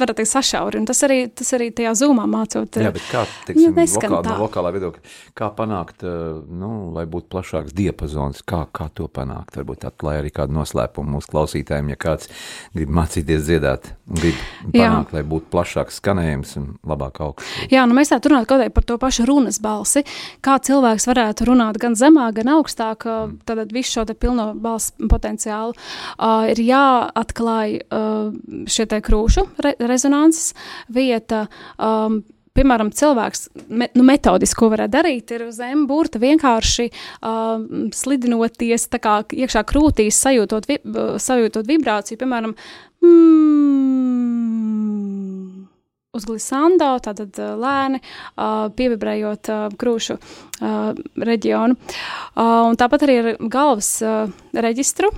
varat 0.00 0.16
teikt, 0.18 0.30
sašauri. 0.30 0.80
Un 0.80 0.88
tas 0.88 1.02
arī, 1.06 1.26
tas 1.34 1.52
arī 1.56 1.70
tajā 1.76 1.94
zūmā 2.02 2.26
mācot. 2.30 2.80
Jā, 2.80 2.92
bet 2.94 3.06
kā, 3.10 3.24
teiksim, 3.48 3.76
ja 3.76 3.86
vokāl, 3.96 4.16
no 4.26 4.38
vokālā 4.44 4.72
viedokļa, 4.76 5.14
kā 5.38 5.50
panākt, 5.56 6.04
nu, 6.06 6.72
lai 6.96 7.06
būtu 7.10 7.30
plašāks 7.32 7.74
diapazons, 7.76 8.42
kā, 8.46 8.64
kā 8.74 8.88
to 8.96 9.08
panākt? 9.12 9.56
Varbūt 9.58 9.86
atklāja 9.90 10.24
arī 10.24 10.32
kādu 10.34 10.56
noslēpumu 10.56 11.16
mūsu 11.16 11.32
klausītājiem, 11.32 11.92
ja 11.94 12.00
kāds 12.00 12.30
grib 12.74 12.92
mācīties 12.96 13.46
dziedāt 13.46 13.92
grib 14.06 14.36
panākt, 14.62 15.12
Jā. 15.12 15.18
lai 15.18 15.24
būtu 15.26 15.50
plašāks 15.52 16.00
skanējums 16.00 16.56
un 16.60 16.68
labāk 16.86 17.20
augsts. 17.24 17.50
Jā, 17.72 17.84
nu 17.88 17.96
mēs 17.96 18.12
tā 18.12 18.20
runājam 18.22 18.48
kaut 18.50 18.66
par 18.76 18.86
to 18.86 18.98
pašu 19.02 19.26
runas 19.28 19.58
balsi, 19.62 20.04
kā 20.44 20.58
cilvēks 20.62 21.08
varētu 21.10 21.48
runāt 21.50 21.80
gan 21.82 21.96
zemāk, 21.98 22.38
gan 22.40 22.52
augstāk, 22.54 22.55
mm. 22.64 23.38
tad 23.48 23.72
visu 23.74 23.98
šo 23.98 24.06
pilno 24.14 24.52
balss 24.54 24.94
potenciālu 25.10 25.74
uh, 25.74 26.46
ir 26.50 26.62
jāatklāj 26.62 27.76
uh, 27.86 28.32
šie 28.70 28.86
krūšu 28.86 29.46
re 29.64 29.76
rezonanses 29.80 30.54
vieta. 30.88 31.46
Um, 31.78 32.22
piemēram, 32.56 32.90
cilvēks, 32.96 33.48
me, 33.68 33.88
nu, 33.96 34.04
metodiski, 34.06 34.58
ko 34.60 34.70
varētu 34.72 34.94
darīt, 34.94 35.32
ir 35.36 35.46
uz 35.50 35.60
M 35.64 35.84
burta 35.88 36.20
vienkārši 36.22 36.88
uh, 36.88 37.60
slidinoties 37.92 38.88
kā 38.96 39.18
iekšā 39.28 39.64
krūtīs, 39.68 40.20
sajūtot, 40.24 40.68
vi, 40.70 40.80
sajūtot 41.20 41.68
vibrāciju, 41.68 42.20
piemēram, 42.22 42.56
mm, 43.04 44.55
uz 46.16 46.26
glisando, 46.28 46.90
tātad 47.04 47.38
lēni, 47.60 48.02
pievibrējot 48.78 49.52
krūšu 49.78 50.18
reģionu. 51.30 51.78
Un 52.42 52.80
tāpat 52.80 53.06
arī 53.06 53.18
ar 53.22 53.32
galvas 53.52 53.94
reģistru 54.56 55.12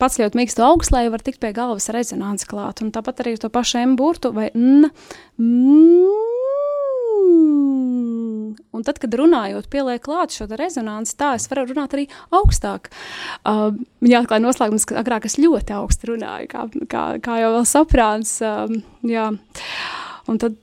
pats 0.00 0.16
ļoti 0.20 0.38
mīkstu 0.40 0.64
augstslēju 0.64 1.12
var 1.12 1.24
tikt 1.24 1.42
pie 1.42 1.52
galvas 1.56 1.90
rezonances 1.92 2.48
klāt, 2.48 2.80
un 2.84 2.92
tāpat 2.94 3.20
arī 3.24 3.36
to 3.40 3.50
pašu 3.52 3.82
M 3.82 3.96
burtu 4.00 4.32
vai 4.36 4.48
N. 4.54 4.88
Un 8.70 8.84
tad, 8.86 8.98
kad 9.02 9.14
runājot, 9.14 9.68
pieliek 9.70 10.02
klāt 10.02 10.34
šo 10.34 10.46
rezonanci, 10.56 11.16
tā 11.20 11.34
es 11.36 11.46
varu 11.50 11.66
runāt 11.68 11.94
arī 11.96 12.06
augstāk. 12.34 12.88
Uh, 13.44 13.76
jāatklāj 14.00 14.40
noslēgums, 14.42 14.86
ka 14.88 14.98
agrāk 15.02 15.28
es 15.28 15.36
ļoti 15.40 15.76
augstu 15.76 16.14
runāju, 16.14 16.48
kā, 16.50 16.66
kā, 16.90 17.04
kā 17.22 17.40
jau 17.42 17.50
vēl 17.58 17.66
saprāns. 17.68 18.38
Uh, 18.40 18.80
jā. 19.06 19.26
Un 20.28 20.40
tad 20.42 20.58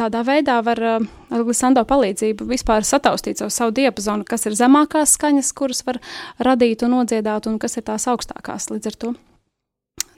tādā 0.00 0.22
veidā 0.26 0.58
var 0.64 0.80
uh, 0.82 1.08
ar 1.32 1.44
glisando 1.46 1.84
palīdzību 1.88 2.46
vispār 2.50 2.86
sataustīt 2.86 3.40
savu, 3.40 3.52
savu 3.54 3.74
diapazonu, 3.76 4.26
kas 4.28 4.48
ir 4.48 4.56
zemākās 4.58 5.16
skaņas, 5.18 5.52
kuras 5.56 5.84
var 5.86 6.00
radīt 6.42 6.84
un 6.86 6.96
nodziedāt, 6.98 7.48
un 7.50 7.60
kas 7.62 7.78
ir 7.78 7.86
tās 7.88 8.08
augstākās 8.10 8.70
līdz 8.72 8.92
ar 8.92 8.98
to. 9.04 9.12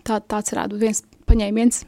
Tā, 0.04 0.20
tāds 0.20 0.52
varētu 0.52 0.76
būt 0.76 0.84
viens 0.84 1.02
paņēmiens. 1.28 1.84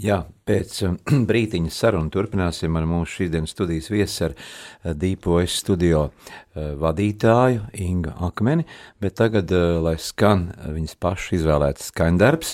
Jā, 0.00 0.22
pēc 0.48 0.76
um, 0.86 0.96
brītiņa 1.30 1.72
saruna 1.74 2.12
turpināsim 2.14 2.78
ar 2.78 2.88
mūsu 2.88 3.18
šīsdienas 3.18 3.52
studijas 3.52 3.90
viesi 3.92 4.26
ar 4.30 4.36
uh, 4.38 4.94
Deepojas 4.96 5.58
studio 5.60 6.08
vadītāju 6.50 7.68
Inga 7.84 8.16
Akmeni, 8.26 8.64
bet 9.00 9.14
tagad, 9.20 9.52
lai 9.84 9.94
skan 10.02 10.48
viņas 10.74 10.98
pašu 11.00 11.38
izvēlētas 11.38 11.92
skaņdarbs 11.92 12.52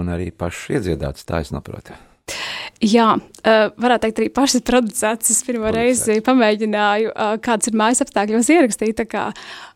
un 0.00 0.10
arī 0.16 0.30
pašu 0.32 0.78
iedziedāts, 0.78 1.28
tā 1.28 1.44
es 1.44 1.52
saprotu. 1.52 1.98
Jā, 2.84 3.10
varētu 3.44 4.02
teikt, 4.06 4.20
arī 4.20 4.30
pašas 4.34 4.64
producētas. 4.66 5.30
Es 5.30 5.44
pirmo 5.46 5.68
Producēt. 5.68 5.76
reizi 5.76 6.24
pamēģināju, 6.24 7.12
kādas 7.44 7.70
ir 7.70 7.76
mājas 7.80 8.02
apstākļos 8.04 8.50
ierakstīt. 8.52 9.04
Kā, 9.08 9.26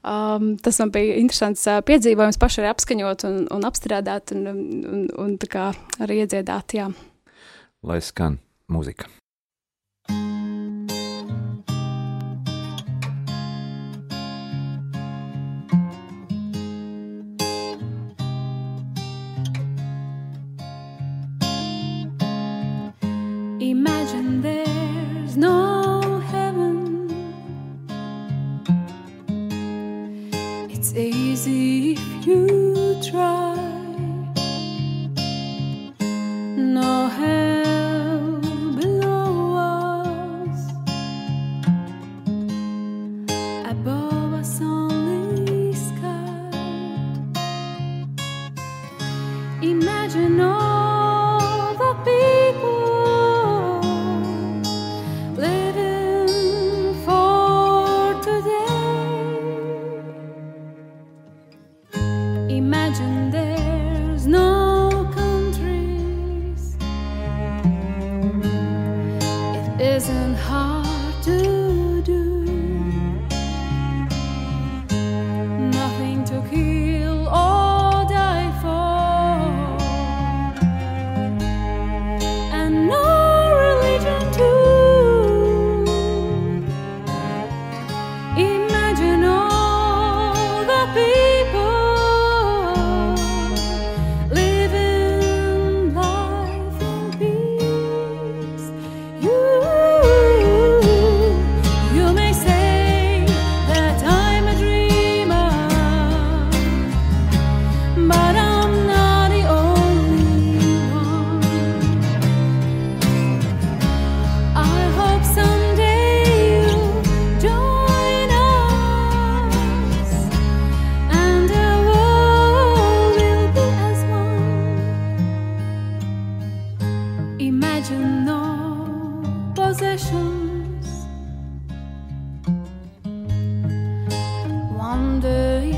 um, 0.02 0.50
tas 0.60 0.80
man 0.82 0.92
bija 0.96 1.18
interesants 1.20 1.64
piedzīvojums, 1.88 2.40
pašai 2.40 2.66
apskaņot 2.72 3.28
un, 3.28 3.38
un 3.54 3.68
apstrādāt 3.68 4.34
un, 4.36 4.48
un, 4.50 5.06
un 5.24 5.38
kā, 5.48 5.70
arī 6.04 6.24
iedziedāt. 6.24 6.76
Jā 6.80 6.90
lai 7.82 8.00
skan 8.02 8.38
mūzika. 8.72 9.08
try. 33.10 33.56
No 36.56 37.08
hell 37.08 38.40
below 38.76 39.56
us. 39.56 40.60
Above 43.70 44.32
us 44.34 44.60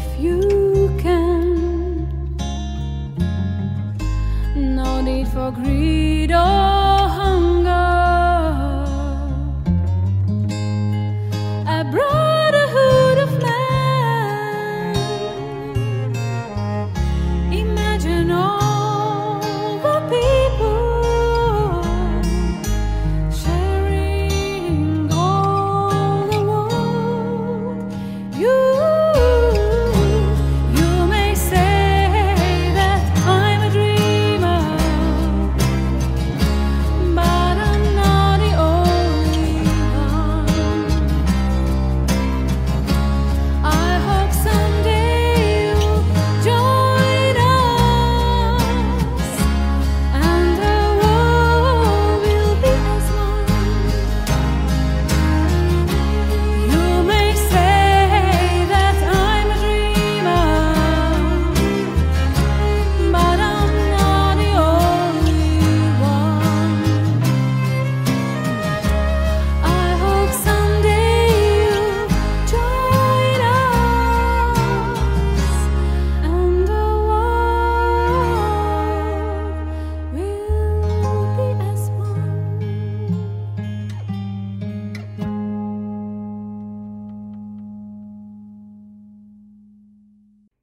if 0.00 0.20
you 0.20 0.90
can. 0.98 2.08
No 4.54 5.00
need 5.00 5.28
for 5.28 5.50
grief. 5.50 5.99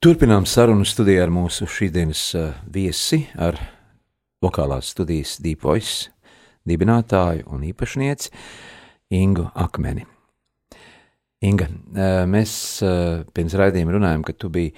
Turpinām 0.08 0.46
sarunu 0.48 0.86
studiju 0.88 1.20
ar 1.20 1.32
mūsu 1.36 1.66
šīsdienas 1.68 2.20
uh, 2.40 2.54
viesi, 2.72 3.18
ar 3.36 3.58
vokālās 4.40 4.94
studijas 4.94 5.34
Voice 5.60 6.14
dibinātāju 6.64 7.44
un 7.52 7.66
īpašnieci 7.68 8.32
Ingu 9.20 9.50
Akmeni. 9.52 10.06
Inga, 11.44 11.68
mēs 12.24 12.54
pirms 13.36 13.58
raidījuma 13.60 13.98
runājām, 13.98 14.24
ka 14.24 14.32
tu 14.32 14.48
biji 14.48 14.72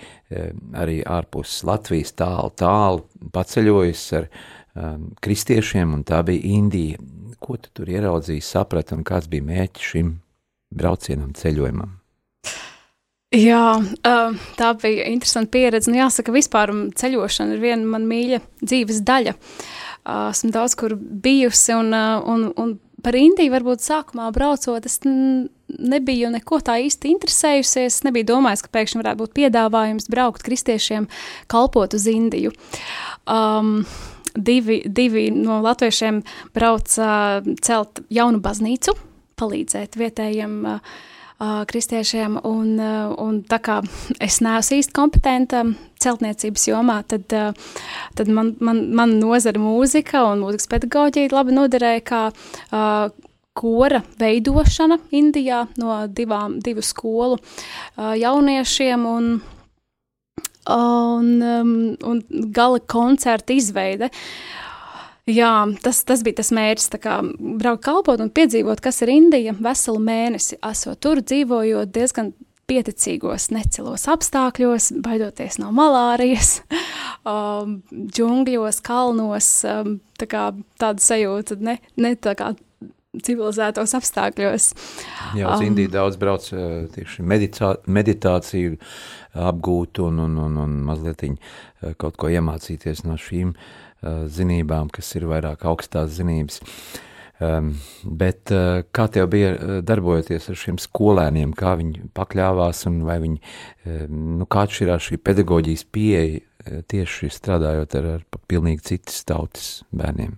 arī 0.73 0.97
ārpus 1.05 1.59
Latvijas 1.61 2.15
tālu, 2.17 2.49
tālu 2.57 3.29
paceļojis 3.29 4.07
ar 4.17 4.31
kristiešiem, 5.21 5.93
un 5.93 6.07
tā 6.09 6.23
bija 6.25 6.57
Indija. 6.57 6.97
Ko 7.37 7.61
tu 7.61 7.69
tur 7.69 7.93
ieraudzīji, 7.93 8.41
saprati, 8.49 8.97
un 8.97 9.05
kāds 9.05 9.29
bija 9.29 9.45
mērķis 9.45 9.93
šim 9.93 10.13
braucienam, 10.73 11.37
ceļojumam? 11.37 11.98
Jā, 13.29 13.77
tā 14.57 14.71
bija 14.81 15.05
interesanta 15.05 15.53
pieredze. 15.53 15.91
Nu, 15.91 15.99
jāsaka, 15.99 16.33
vispār 16.33 16.71
ceļošana 16.97 17.53
ir 17.53 17.61
viena 17.61 17.85
man 17.85 18.07
mīļa 18.09 18.39
dzīves 18.63 19.03
daļa. 19.05 19.35
Esmu 20.09 20.49
daudz 20.55 20.73
kur 20.79 20.95
bijusi, 20.97 21.75
un, 21.77 21.93
un, 21.93 22.47
un 22.57 22.71
par 23.05 23.13
Indiju 23.19 23.53
varbūt 23.53 23.85
sākumā 23.85 24.31
braucot, 24.33 24.87
es 24.89 24.97
nebiju 25.05 26.31
neko 26.33 26.57
tā 26.65 26.79
īsti 26.87 27.11
interesējusies. 27.13 27.99
Es 27.99 28.07
nebiju 28.07 28.31
domājis, 28.31 28.63
ka 28.65 28.73
pēkšņi 28.73 29.01
varētu 29.03 29.21
būt 29.21 29.35
piedāvājums 29.37 30.09
braukt 30.09 30.41
kristiešiem, 30.47 31.05
kalpot 31.53 31.93
uz 31.93 32.09
Indiju. 32.09 32.55
Um, 33.29 33.83
divi, 34.33 34.81
divi 34.89 35.27
no 35.35 35.59
latviešiem 35.67 36.23
brauca 36.57 37.13
celt 37.61 38.01
jaunu 38.09 38.41
baznīcu, 38.41 38.97
palīdzēt 39.37 40.01
vietējiem 40.01 40.59
uh, 40.65 40.99
kristiešiem, 41.39 42.39
un, 42.43 42.73
un 42.79 43.39
tā 43.47 43.59
kā 43.63 43.79
es 44.19 44.39
neesmu 44.43 44.79
īsti 44.81 44.95
kompetenta 44.95 45.63
celtniecības 46.03 46.67
jomā, 46.67 46.99
tad, 47.07 47.31
tad 48.19 48.31
man, 48.31 48.53
man, 48.63 48.83
man 48.95 49.15
nozara 49.21 49.61
mūzika 49.61 50.25
un 50.31 50.43
mūzikas 50.43 50.67
pedagoģija 50.71 51.31
labi 51.35 51.55
noderēja 51.55 52.03
kā 52.07 52.23
kora 53.59 54.03
veidošana 54.19 54.99
Indijā 55.15 55.65
no 55.79 56.01
divām, 56.07 56.59
divu 56.63 56.83
skolu 56.85 57.39
jauniešiem 57.97 59.07
un 59.07 59.31
un, 60.69 61.29
un 62.05 62.19
gala 62.53 62.77
koncerta 62.85 63.55
izveide. 63.55 64.11
Uh, 64.11 64.58
Jā, 65.29 65.53
tas, 65.83 66.01
tas 66.07 66.23
bija 66.25 66.39
tas 66.39 66.49
mērķis. 66.55 66.89
Braukt, 67.61 67.83
kalpot 67.85 68.21
un 68.23 68.31
piedzīvot, 68.33 68.81
kas 68.81 69.03
ir 69.05 69.11
Indija 69.13 69.53
veselu 69.57 70.01
mēnesi, 70.01 70.57
esot 70.65 71.01
tur 71.03 71.21
dzīvojot 71.21 71.91
diezgan 71.93 72.31
pieticīgos, 72.69 73.49
necelos 73.53 74.05
apstākļos, 74.09 74.91
baidoties 75.05 75.57
no 75.61 75.71
malārijas, 75.75 76.59
um, 77.29 77.79
džungļos, 77.93 78.81
kalnos. 78.85 79.51
Um, 79.67 79.99
tā 80.19 80.29
kā 80.29 80.49
tāda 80.81 81.03
sajūta, 81.03 81.59
ne, 81.65 81.77
ne 81.97 82.13
tā 82.17 82.35
kā 82.37 82.51
civilizētos 83.25 83.95
apstākļos. 83.97 84.69
Jā, 85.37 85.49
uz 85.49 85.61
um, 85.61 85.65
Indiju 85.65 85.93
daudz 85.93 86.17
brauc 86.21 86.45
uh, 86.53 86.85
tieši 86.93 87.25
meditā, 87.25 87.75
meditāciju 87.89 88.77
apgūt 89.49 90.01
un, 90.05 90.23
un, 90.25 90.37
un, 90.45 90.57
un 90.65 90.79
mazliet 90.85 91.25
uh, 91.25 91.93
kaut 92.01 92.17
ko 92.21 92.29
iemācīties 92.33 93.05
no 93.05 93.17
šīm 93.17 93.53
uh, 93.53 93.88
zinībām, 94.01 94.89
kas 94.93 95.11
ir 95.19 95.27
vairāk 95.29 95.65
augstās 95.67 96.13
zinības. 96.17 96.61
Um, 97.39 97.69
bet 98.03 98.51
uh, 98.51 98.81
kā 98.91 99.05
tev 99.07 99.29
bija 99.31 99.53
uh, 99.55 99.77
darbojoties 99.87 100.49
ar 100.51 100.57
šiem 100.59 100.75
skolēniem, 100.83 101.53
kā 101.55 101.77
viņi 101.79 102.09
pakļāvās 102.17 102.83
un 102.89 102.97
vai 103.07 103.15
viņi, 103.23 103.39
uh, 103.39 104.01
nu, 104.11 104.43
kā 104.43 104.65
atšķirās 104.67 105.05
šī 105.07 105.19
pedagoģijas 105.23 105.85
pieeja 105.87 106.81
tieši 106.91 107.29
strādājot 107.31 107.95
ar, 107.95 108.09
ar 108.17 108.41
pilnīgi 108.51 108.83
citas 108.89 109.23
tautas 109.23 109.69
bērniem? 109.95 110.35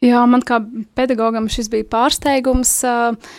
Jā, 0.00 0.22
man 0.30 0.46
kā 0.46 0.60
pedagogam 0.96 1.50
šis 1.50 1.66
bija 1.74 1.88
pārsteigums. 1.90 2.76
Uh, 2.86 3.34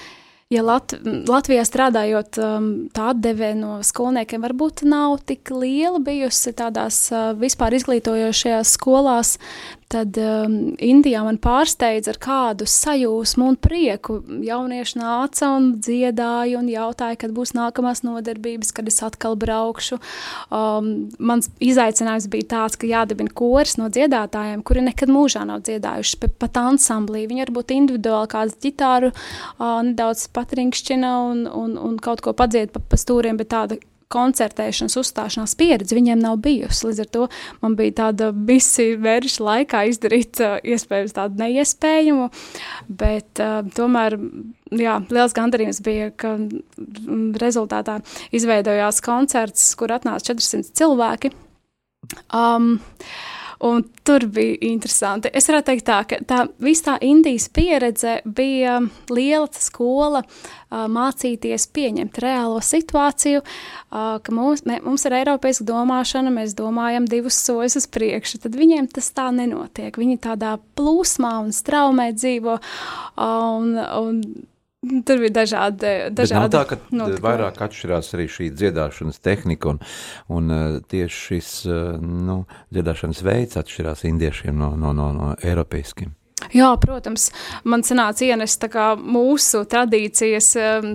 ja 0.52 0.64
Lat 0.66 0.96
Latvijā 1.04 1.64
strādājot, 1.68 2.40
um, 2.44 2.70
tā 2.94 3.12
atdeve 3.14 3.54
no 3.58 3.80
skolniekiem 3.86 4.44
varbūt 4.44 4.86
nav 4.88 5.20
tik 5.30 5.54
liela 5.56 6.02
bijusi 6.04 6.54
tādās 6.58 7.04
uh, 7.14 7.32
vispār 7.40 7.78
izglītojošajās 7.80 8.76
skolās, 8.78 9.38
tad 9.92 10.18
um, 10.22 10.56
Indijā 10.82 11.22
man 11.26 11.38
pārsteidza 11.42 12.14
ar 12.14 12.20
kādu 12.22 12.68
sajūsmu 12.70 13.50
un 13.52 13.58
prieku. 13.60 14.20
Jaunieši 14.46 15.00
nāca 15.02 15.52
un 15.58 15.72
dziedāja 15.84 16.60
un 16.60 16.70
jautāja, 16.72 17.20
kad 17.22 17.36
būs 17.36 17.54
nākamās 17.58 18.04
nodarbības, 18.08 18.72
kad 18.76 18.90
es 18.92 19.02
atkal 19.06 19.38
braukšu. 19.40 20.00
Um, 20.50 20.92
mans 21.20 21.52
izaicinājums 21.64 22.30
bija 22.32 22.50
tāds, 22.56 22.80
ka 22.80 22.90
jādibina 22.90 23.34
kurs 23.36 23.78
no 23.82 23.90
dziedātājiem, 23.92 24.64
kuri 24.68 24.86
nekad 24.88 25.12
mūžā 25.12 25.46
nav 25.50 25.66
dziedājuši 25.68 26.22
pat, 26.24 26.36
pat 26.42 26.62
ansamblī. 26.64 27.28
Viņi 27.30 27.48
varbūt 27.48 27.76
individuāli 27.76 28.32
kādu 28.32 28.58
ģitāru 28.68 29.14
uh, 29.14 29.80
nedaudz 29.88 30.28
patrinkšķina 30.36 31.16
un, 31.30 31.46
un, 31.48 31.78
un 31.80 31.98
kaut 32.02 32.24
ko 32.24 32.36
padzied 32.38 32.74
pa, 32.74 32.84
pa 32.84 33.00
stūriem, 33.00 33.40
bet 33.42 33.52
tāda 33.54 33.82
koncertēšanas, 34.12 34.98
uzstāšanās 35.02 35.56
pieredze 35.60 35.98
viņiem 35.98 36.22
nav 36.22 36.40
bijusi. 36.44 36.88
Līdz 36.90 37.04
ar 37.04 37.12
to 37.16 37.28
man 37.64 37.78
bija 37.80 37.98
tāda 38.04 38.32
visi 38.36 38.92
vērša 39.02 39.46
laikā 39.48 39.84
izdarīt 39.92 40.42
iespējams 40.42 41.18
tādu 41.18 41.42
neiespējamu, 41.44 42.30
bet 43.02 43.44
uh, 43.44 43.62
tomēr, 43.78 44.18
jā, 44.78 44.98
liels 45.10 45.36
gandarījums 45.38 45.82
bija, 45.86 46.12
ka 46.12 46.36
rezultātā 47.42 48.00
izveidojās 48.36 49.02
koncerts, 49.06 49.72
kur 49.80 49.94
atnāca 49.96 50.34
400 50.34 50.76
cilvēki. 50.78 51.34
Um, 52.34 52.76
Un 53.62 53.84
tur 54.04 54.26
bija 54.26 54.58
interesanti. 54.66 55.30
Es 55.38 55.46
varētu 55.50 55.68
teikt, 55.68 55.86
tā, 55.86 56.00
ka 56.10 56.18
tā 56.26 56.40
visa 56.64 56.88
tā 56.88 56.96
Indijas 57.06 57.46
pieredze 57.54 58.16
bija 58.26 58.80
liela 59.14 59.50
skola 59.54 60.24
mācīties 60.72 61.68
pieņemt 61.76 62.18
reālo 62.24 62.58
situāciju, 62.66 63.44
ka 63.92 64.34
mums, 64.34 64.64
mē, 64.66 64.80
mums 64.86 65.06
ir 65.06 65.18
eiropeiska 65.20 65.68
domāšana, 65.68 66.34
mēs 66.34 66.56
domājam 66.58 67.06
divus 67.12 67.38
soļus 67.46 67.78
uz 67.84 67.90
priekšu. 67.94 68.42
Tad 68.48 68.58
viņiem 68.58 68.90
tas 68.96 69.12
tā 69.14 69.28
nenotiek. 69.36 69.94
Viņi 69.94 70.22
tādā 70.26 70.56
plūsmā 70.80 71.36
un 71.44 71.54
straumē 71.54 72.12
dzīvo. 72.18 72.58
Un, 73.22 73.76
un 73.78 74.24
Tur 74.82 75.20
bija 75.22 75.30
dažādi. 75.30 75.90
dažādi 76.10 76.56
tā, 76.56 76.64
ka 76.66 76.78
notikumi. 76.90 77.22
vairāk 77.22 77.60
atšķirās 77.68 78.08
arī 78.18 78.26
šī 78.34 78.48
dziedāšanas 78.58 79.22
tehnika, 79.22 79.76
un, 79.76 79.82
un 80.34 80.56
uh, 80.56 80.80
tieši 80.90 81.20
šis 81.28 81.52
uh, 81.70 82.00
nu, 82.02 82.40
dziedāšanas 82.74 83.22
veids 83.28 83.62
atšķirās 83.62 84.02
indiešiem 84.10 84.58
no, 84.58 84.72
no, 84.82 84.96
no, 84.98 85.12
no 85.14 85.36
eiropeiskiem. 85.38 86.16
Jā, 86.52 86.68
protams, 86.82 87.30
man 87.64 87.84
sanāca 87.88 88.26
ienest 88.28 88.66
mūsu 89.00 89.62
tradīcijas 89.72 90.50
um, 90.60 90.90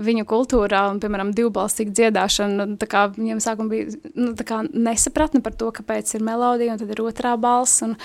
viņu 0.00 0.24
kultūrā, 0.28 0.86
un, 0.92 1.00
piemēram, 1.02 1.34
divbalsīga 1.36 1.92
dziedāšana. 1.98 2.66
Kā, 2.88 3.04
viņiem 3.12 3.42
sākumā 3.44 3.68
bija 3.68 4.12
nu, 4.16 4.32
nesapratne 4.72 5.42
par 5.44 5.56
to, 5.60 5.68
kāpēc 5.76 6.14
ir 6.16 6.24
melodija, 6.24 6.72
un 6.72 6.80
tad 6.80 6.94
ir 6.94 7.02
otrā 7.04 7.34
balss. 7.40 7.82
Un, 7.84 7.96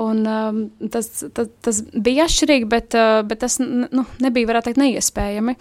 un, 0.00 0.20
um, 0.28 0.60
tas, 0.92 1.08
tas, 1.36 1.48
tas 1.64 1.80
bija 1.94 2.28
atšķirīgi, 2.28 2.68
bet, 2.68 2.96
uh, 2.98 3.22
bet 3.26 3.40
tas 3.46 3.56
nu, 3.62 4.04
nebija, 4.20 4.50
varētu 4.52 4.70
teikt, 4.70 4.82
neiespējami. 4.84 5.56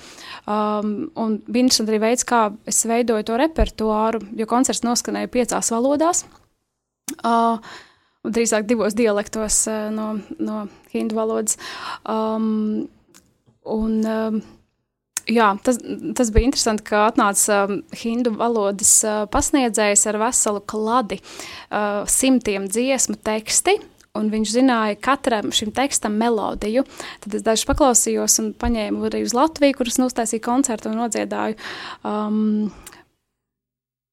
Um, 0.49 0.93
un 1.19 1.39
bija 1.47 1.67
interesanti 1.67 1.95
arī 1.95 2.03
veids, 2.09 2.27
kā 2.27 2.49
es 2.67 2.83
veidoju 2.89 3.29
to 3.29 3.39
repertuāru, 3.39 4.23
jo 4.35 4.49
koncerts 4.51 4.83
noskanēja 4.83 5.31
piecās 5.31 5.71
valodās. 5.71 6.25
Uh, 7.23 7.63
drīzāk 8.27 8.67
divos 8.67 8.99
dialektos 8.99 9.63
uh, 9.71 9.87
no, 9.95 10.11
no 10.43 10.65
hindu 10.93 11.17
valodas. 11.19 11.59
Um, 12.05 12.87
un, 13.65 13.99
um, 14.05 14.41
Jā, 15.29 15.51
tas, 15.61 15.77
tas 16.17 16.31
bija 16.33 16.47
interesanti, 16.47 16.87
ka 16.87 17.03
atnāca 17.11 17.59
um, 17.67 17.83
hindu 17.93 18.31
valodas 18.33 18.95
uh, 19.05 19.27
pasniedzējs 19.29 20.07
ar 20.09 20.17
veselu 20.23 20.61
kladi, 20.65 21.19
uh, 21.69 22.01
simtiem 22.09 22.65
dziesmu 22.65 23.19
teksti, 23.27 23.75
un 24.17 24.31
viņš 24.33 24.55
zināja 24.55 24.97
katram 25.05 25.53
šim 25.53 25.69
tekstam 25.75 26.17
melodiju. 26.17 26.81
Tad 27.21 27.37
es 27.37 27.45
dažus 27.45 27.67
paklausījos 27.69 28.39
un 28.41 28.51
paņēmu 28.57 29.05
arī 29.11 29.21
uz 29.27 29.35
Latviju, 29.37 29.77
kuras 29.77 30.01
uztaisīja 30.01 30.47
koncertu 30.49 30.89
un 30.89 30.97
nodziedāju 31.03 31.59
um, 32.01 32.71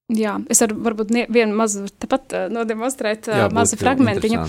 Jā, 0.07 0.37
es 0.47 0.61
varu 0.63 0.77
varbūt 0.85 1.09
vienu 1.35 1.51
mazu, 1.59 1.81
tepat 1.99 2.31
uh, 2.31 2.45
nodemonstrēt 2.47 3.27
uh, 3.27 3.41
jā, 3.41 3.47
mazu 3.51 3.75
fragmentiņu, 3.75 4.39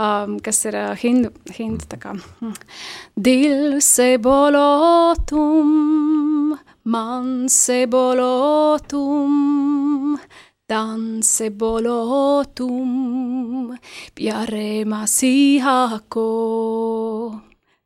um, 0.00 0.40
kas 0.40 0.64
ir 0.64 0.78
uh, 0.80 0.96
hindu, 0.96 1.28
hindu 1.52 1.84
tā 1.90 1.98
kā. 2.00 2.14
Mm. 2.40 2.54
Dil 3.26 3.84
se 3.84 4.16
bolotum, 4.24 5.68
man 6.88 7.52
se 7.52 7.84
bolotum, 7.92 9.28
dan 10.72 11.20
se 11.20 11.52
bolotum, 11.52 12.88
piare 14.16 14.88
masihako, 14.88 16.24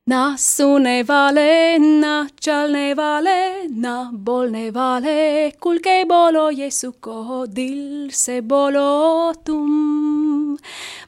Nasu 0.08 0.78
ne 0.78 1.02
vale, 1.02 1.78
na 1.78 2.26
čal 2.40 2.70
ne 2.72 2.94
vale, 2.94 3.68
na 3.68 4.08
bol 4.10 4.48
ne 4.50 4.70
vale, 4.72 5.52
kulke 5.60 6.08
bolo 6.08 6.48
Jesu 6.48 6.92
ko 6.96 7.44
dil 7.44 8.08
se 8.08 8.40
bolotum, 8.40 9.68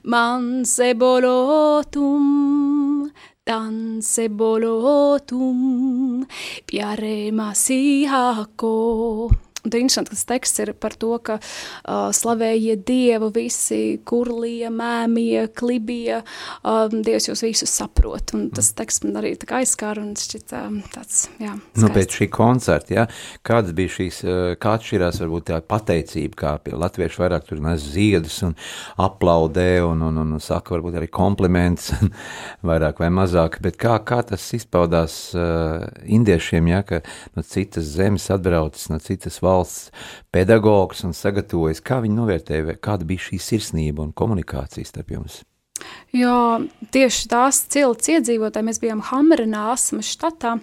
man 0.04 0.64
se 0.66 0.92
bolotum, 0.92 2.26
tan 3.42 4.02
se 4.02 4.28
bolotum, 4.28 6.26
piare 6.66 7.32
masihako. 7.32 8.76
Un 9.60 9.74
interesanti, 9.74 10.10
ka 10.10 10.16
tas 10.16 10.28
teksts 10.28 10.62
ir 10.64 10.72
par 10.80 10.94
to, 10.96 11.12
ka 11.24 11.36
uh, 11.40 12.08
slavēja 12.16 12.78
Dievu 12.86 13.28
visi, 13.34 14.00
kurlie, 14.08 14.70
mēmie, 14.72 15.50
klibie, 15.56 16.22
um, 16.64 17.02
Dievs 17.04 17.28
jūs 17.28 17.44
visus 17.44 17.74
saprot. 17.76 18.32
Un 18.36 18.48
tas 18.56 18.72
teksts 18.76 19.04
man 19.04 19.20
arī 19.20 19.34
tā 19.40 19.48
kā 19.50 19.60
aizskāra 19.60 20.00
un 20.00 20.14
šķita 20.18 20.62
um, 20.70 20.78
tāds, 20.94 21.26
jā. 21.36 21.52
Skaists. 21.60 21.82
Nu, 21.84 21.90
pēc 21.92 22.16
šī 22.16 22.30
koncerta, 22.32 22.96
ja, 22.96 23.04
kādas 23.46 23.76
bija 23.76 23.92
šīs, 23.98 24.22
kā 24.62 24.74
atšķirās 24.78 25.20
varbūt 25.24 25.48
tā 25.50 25.60
pateicība, 25.60 26.40
kā 26.40 26.54
pie 26.64 26.74
latviešu 26.80 27.20
vairāk 27.24 27.46
tur 27.50 27.60
nes 27.64 27.84
ziedus 27.92 28.40
un 28.46 28.56
aplaudē 29.00 29.82
un, 29.84 30.06
un, 30.08 30.22
un, 30.24 30.34
un 30.38 30.42
saka 30.42 30.76
varbūt 30.76 30.96
arī 31.00 31.10
kompliments, 31.12 31.92
vairāk 32.70 33.04
vai 33.04 33.12
mazāk, 33.12 33.60
bet 33.64 33.76
kā, 33.80 33.98
kā 34.08 34.22
tas 34.32 34.48
izpaudās 34.56 35.20
uh, 35.36 35.84
indiešiem, 36.08 36.72
ja, 36.72 36.80
ka 36.86 37.04
no 37.36 37.44
citas 37.44 37.92
zemes 37.98 38.30
atbraucis, 38.32 38.88
no 38.92 39.00
citas 39.04 39.36
valsts, 39.44 39.49
valsts 39.50 39.90
pedagogs 40.32 41.04
un 41.06 41.14
sagatavojis. 41.16 41.82
Kā 41.84 42.00
viņi 42.04 42.18
novērtēja, 42.22 42.80
kāda 42.82 43.08
bija 43.08 43.28
šī 43.28 43.40
sirsnība 43.42 44.06
un 44.06 44.14
komunikācija 44.16 44.88
starp 44.88 45.14
jums? 45.16 45.42
Jo 46.12 46.60
tieši 46.92 47.28
tās 47.30 47.62
cilts 47.72 48.10
iedzīvotāji, 48.12 48.66
mēs 48.66 48.80
bijām 48.82 49.00
Hamrenā, 49.10 49.70
Asmas 49.74 50.10
štatā, 50.12 50.58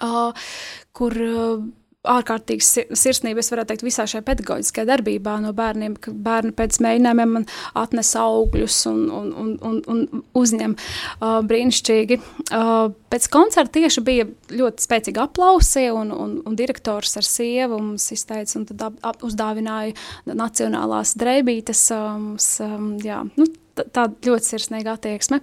uh, 0.00 0.48
kur 0.96 1.16
uh, 1.24 1.66
ārkārtīgi 2.08 2.64
sirsnība, 2.96 3.42
es 3.42 3.50
varētu 3.52 3.74
teikt, 3.74 3.82
visā 3.84 4.06
šajā 4.08 4.24
pedagoģiskajā 4.24 4.86
darbībā 4.88 5.34
no 5.44 5.50
bērniem, 5.56 5.98
ka 6.00 6.12
bērni 6.16 6.54
pēc 6.56 6.78
mēģinājumiem 6.80 7.34
man 7.36 7.44
atnes 7.76 8.14
augļus 8.16 8.78
un, 8.88 9.02
un, 9.12 9.26
un, 9.36 9.50
un, 9.68 9.80
un 9.92 10.22
uzņem 10.40 10.76
uh, 10.78 11.40
brīnišķīgi. 11.44 12.18
Uh, 12.56 12.94
pēc 13.12 13.28
koncerta 13.34 13.76
tieši 13.76 14.04
bija 14.06 14.26
ļoti 14.56 14.86
spēcīgi 14.86 15.20
aplausi, 15.20 15.84
un, 15.92 16.14
un, 16.16 16.38
un 16.48 16.56
direktors 16.56 17.20
ar 17.20 17.28
sievu 17.28 17.82
mums 17.82 18.08
izteica, 18.16 18.56
un 18.62 18.64
tad 18.70 18.86
ap, 18.88 18.96
ap, 19.12 19.20
uzdāvināja 19.28 19.92
nacionālās 20.32 21.12
dreibītes. 21.20 21.84
Um, 21.92 22.32
um, 22.64 22.94
jā, 23.04 23.20
nu, 23.36 23.50
tā 23.76 24.08
ļoti 24.08 24.54
sirsnīga 24.54 24.96
attieksme. 24.96 25.42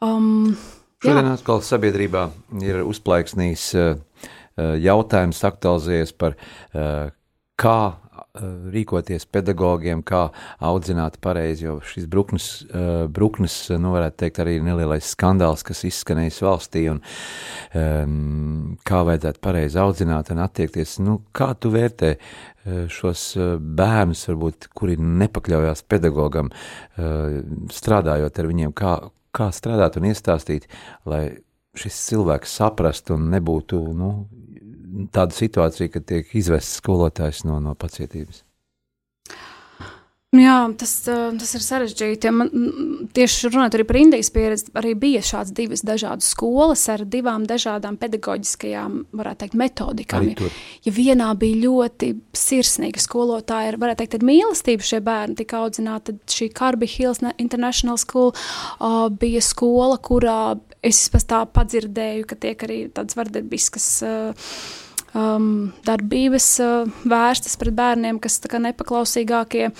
Um, 0.00 0.56
Šodien 1.04 1.28
atkal 1.28 1.60
sabiedrībā 1.60 2.30
ir 2.64 2.80
uzplaiksnījis 2.88 3.68
uh, 3.76 3.98
jautājums 4.56 5.42
aktualizējies 5.44 6.12
par 6.16 6.36
eh, 6.36 7.10
kā 7.60 7.78
eh, 7.92 8.46
rīkoties 8.72 9.26
pedagogiem, 9.32 10.02
kā 10.06 10.22
audzināt 10.64 11.18
pareizi, 11.24 11.66
jo 11.66 11.76
šis 11.84 12.06
bruknes, 12.08 12.48
bruknes 13.12 13.56
nu 13.80 13.92
varētu 13.94 14.20
teikt, 14.24 14.40
arī 14.44 14.56
nelielais 14.64 15.12
skandāls, 15.12 15.64
kas 15.66 15.84
izskanējis 15.88 16.42
valstī, 16.44 16.86
un 16.92 17.00
um, 17.76 18.76
kā 18.86 19.02
vajadzētu 19.08 19.42
pareizi 19.44 19.80
audzināt 19.80 20.32
un 20.32 20.44
attiekties. 20.44 20.98
Nu, 21.04 21.20
kā 21.36 21.52
tu 21.60 21.72
vērtē 21.74 22.16
šos 22.90 23.28
bērnus, 23.78 24.24
varbūt, 24.26 24.68
kuri 24.74 24.96
nepakļaujās 24.98 25.84
pedagogam, 25.86 26.48
strādājot 26.96 28.40
ar 28.42 28.48
viņiem, 28.50 28.72
kā, 28.76 28.96
kā 29.36 29.52
strādāt 29.54 30.00
un 30.00 30.08
iestāstīt, 30.10 30.66
lai 31.06 31.28
šis 31.76 31.98
cilvēks 32.10 32.56
saprastu 32.60 33.16
un 33.16 33.28
nebūtu 33.32 33.80
nu, 33.96 34.10
tāda 35.14 35.36
situācija, 35.36 35.92
kad 35.92 36.08
tiek 36.08 36.34
izvests 36.38 36.80
skolotājs 36.80 37.44
no, 37.48 37.60
no 37.62 37.74
pacietības? 37.78 38.42
Jā, 40.36 40.56
tas, 40.76 40.92
tas 41.06 41.52
ir 41.54 41.62
sarežģīti. 41.64 42.30
Man, 42.34 42.50
tieši 43.14 43.50
runājot 43.52 43.84
par 43.88 43.98
Indijas 44.00 44.30
pieredzi, 44.34 44.68
arī 44.76 44.92
bija 44.98 45.22
šādas 45.24 45.52
divas 45.56 45.84
dažādas 45.86 46.28
skolas 46.34 46.82
ar 46.92 47.04
divām 47.08 47.46
dažādām 47.48 47.96
pedagoģiskajām, 48.00 48.98
varētu 49.16 49.44
teikt, 49.44 49.56
metodikām. 49.60 50.28
Ja, 50.32 50.50
ja 50.88 50.94
vienā 50.96 51.30
bija 51.40 51.60
ļoti 51.64 52.12
sirsnīga 52.36 53.02
skolotāja, 53.02 53.76
varētu 53.80 54.02
teikt, 54.02 54.18
ar 54.18 54.26
mīlestību 54.28 54.88
šie 54.90 55.00
bērni 55.06 55.38
tika 55.40 55.62
audzināti, 55.64 56.12
tad 56.16 56.38
šī 56.38 56.50
Carby 56.58 56.90
Hills 56.90 57.22
International 57.36 58.00
School 58.00 58.34
uh, 58.34 59.06
bija 59.12 59.44
skola, 59.44 60.00
kurā 60.02 60.56
es 60.84 61.06
pēc 61.12 61.30
tā 61.30 61.44
padzirdēju, 61.54 62.26
ka 62.28 62.40
tiek 62.42 62.66
arī 62.66 62.80
tādas 62.94 63.18
vardarbiskas. 63.18 63.88
Uh, 64.04 64.50
um, 65.16 65.72
darbības 65.86 66.48
uh, 66.62 66.92
vērstas 67.08 67.56
pret 67.60 67.74
bērniem, 67.76 68.20
kas 68.22 68.38
kā 68.50 68.60
nepaklausīgākie, 68.62 69.70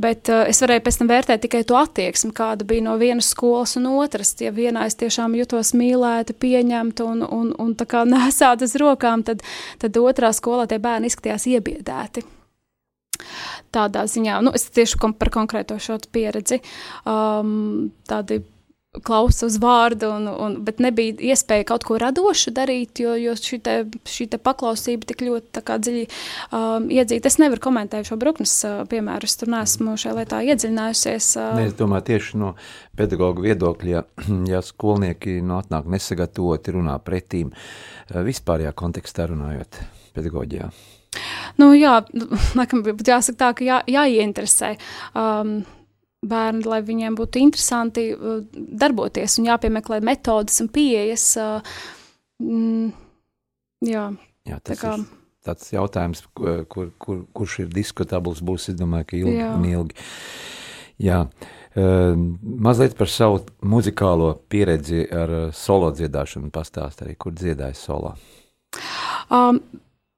bet 0.00 0.30
uh, 0.32 0.44
es 0.50 0.60
varēju 0.64 0.84
pēc 0.86 1.00
tam 1.00 1.10
vērtēt 1.10 1.44
tikai 1.46 1.64
to 1.68 1.78
attieksmi, 1.80 2.32
kāda 2.36 2.66
bija 2.68 2.86
no 2.88 2.98
vienas 3.00 3.32
skolas 3.34 3.76
un 3.80 3.88
otras. 3.94 4.34
Ja 4.42 4.52
vienā 4.54 4.86
es 4.90 4.98
tiešām 5.00 5.36
jutos 5.38 5.74
mīlēta, 5.78 6.36
pieņemta 6.36 7.08
un, 7.08 7.24
un, 7.24 7.52
un 7.58 7.76
nesāta 8.14 8.68
uz 8.68 8.76
rokām, 8.80 9.24
tad, 9.26 9.44
tad 9.82 10.00
otrā 10.00 10.32
skolā 10.36 10.68
tie 10.70 10.80
bērni 10.82 11.12
izskatījās 11.12 11.50
iebiedēti 11.54 12.26
tādā 13.74 14.04
ziņā, 14.10 14.38
nu, 14.44 14.52
es 14.54 14.68
tieši 14.74 14.98
par 15.18 15.30
konkrēto 15.34 15.78
šo 15.82 15.96
pieredzi, 16.12 16.60
um, 17.08 17.90
tādi 18.06 18.42
klausa 19.02 19.48
uz 19.48 19.56
vārdu, 19.62 20.08
un, 20.14 20.28
un, 20.28 20.56
bet 20.64 20.80
nebija 20.82 21.16
iespēja 21.32 21.66
kaut 21.68 21.86
ko 21.86 21.98
radošu 22.00 22.52
darīt, 22.54 23.00
jo, 23.02 23.14
jo 23.18 23.34
šī, 23.38 24.28
paklausība 24.38 25.08
tik 25.10 25.24
ļoti 25.26 25.62
dziļi 25.64 26.04
um, 26.06 26.86
iedzīta. 26.92 27.30
Es 27.30 27.40
nevaru 27.42 27.62
komentēt 27.64 28.08
šo 28.10 28.18
bruknes 28.20 28.54
uh, 28.68 28.82
piemēru, 28.90 29.26
es 29.26 29.36
tur 29.40 29.50
neesmu 29.54 29.96
šajā 30.00 30.14
lietā 30.20 30.42
iedziļinājusies. 30.46 31.30
Uh. 31.40 31.52
Ne, 31.58 31.68
es 31.72 31.78
domāju, 31.78 32.08
tieši 32.12 32.40
no 32.42 32.54
pedagoģa 32.98 33.46
viedokļa, 33.48 33.94
ja, 33.94 34.04
ja 34.54 34.62
skolnieki 34.64 35.40
nu, 35.42 35.58
atnāk 35.58 35.90
nesagatavoti, 35.90 36.76
runā 36.78 36.98
pretīm, 37.02 37.54
uh, 37.54 38.20
vispārējā 38.26 38.74
kontekstā 38.78 39.30
runājot 39.32 39.82
pedagoģijā. 40.14 40.70
Nu, 41.60 41.70
jā, 41.76 42.00
laikam, 42.58 42.84
jāsaka 42.84 43.40
tā, 43.40 43.54
ka 43.58 43.66
jā, 43.66 43.80
jāieinteresē. 43.90 44.76
Um, 45.14 45.58
bērni, 46.28 46.64
lai 46.68 46.80
viņiem 46.84 47.16
būtu 47.18 47.42
interesanti 47.42 48.08
uh, 48.14 48.40
darboties 48.54 49.38
un 49.40 49.50
jāpiemeklē 49.50 50.00
metodas 50.04 50.60
un 50.64 50.70
pieejas. 50.74 51.26
Uh, 51.40 51.74
mm, 52.42 52.88
jā, 53.90 54.06
jā, 54.48 54.60
tas 54.64 54.80
kā, 54.80 54.96
ir 54.98 55.04
tāds 55.44 55.72
jautājums, 55.74 56.24
kur, 56.34 56.88
kur, 56.98 57.24
kurš 57.36 57.58
ir 57.64 57.74
diskutabls, 57.74 58.42
būs, 58.44 58.70
es 58.72 58.78
domāju, 58.80 59.10
ka 59.10 59.20
ilgi 59.20 59.36
jā. 59.38 59.52
un 59.58 59.68
ilgi. 59.68 60.08
Jā. 61.04 61.24
Uh, 61.74 62.14
mazliet 62.42 62.94
par 62.94 63.10
savu 63.10 63.42
muzikālo 63.66 64.30
pieredzi 64.48 65.02
ar 65.10 65.32
solo 65.56 65.90
dziedāšanu 65.94 66.52
pastāst 66.54 67.02
arī, 67.02 67.16
kur 67.18 67.34
dziedāja 67.34 67.74
solo. 67.78 68.14
Um, 69.32 69.58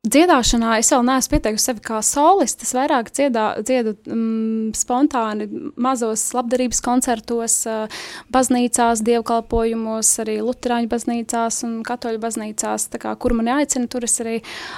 Dziedāšanā 0.06 0.76
es 0.78 0.92
vēl 0.92 1.02
neesmu 1.02 1.32
pieteikusi 1.32 1.66
sevi 1.66 1.82
kā 1.82 1.98
solists. 2.04 2.62
Es 2.62 2.72
vairāk 2.76 3.08
dziedā, 3.10 3.46
dziedu 3.66 3.96
mm, 4.06 4.74
spontāni 4.78 5.48
mazos 5.82 6.22
labdarības 6.36 6.78
koncertos, 6.84 7.56
uh, 7.66 8.04
baznīcās, 8.30 9.02
dievkalpojumos, 9.06 10.10
arī 10.22 10.36
Lutāņu 10.46 10.90
baznīcās 10.92 11.58
un 11.66 11.80
Katoļu 11.86 12.20
baznīcās. 12.22 12.86
Kā, 13.02 13.16
kur 13.18 13.34
mani 13.34 13.50
aicina, 13.56 13.88
tur 13.90 14.06
es 14.06 14.14
arī. 14.22 14.36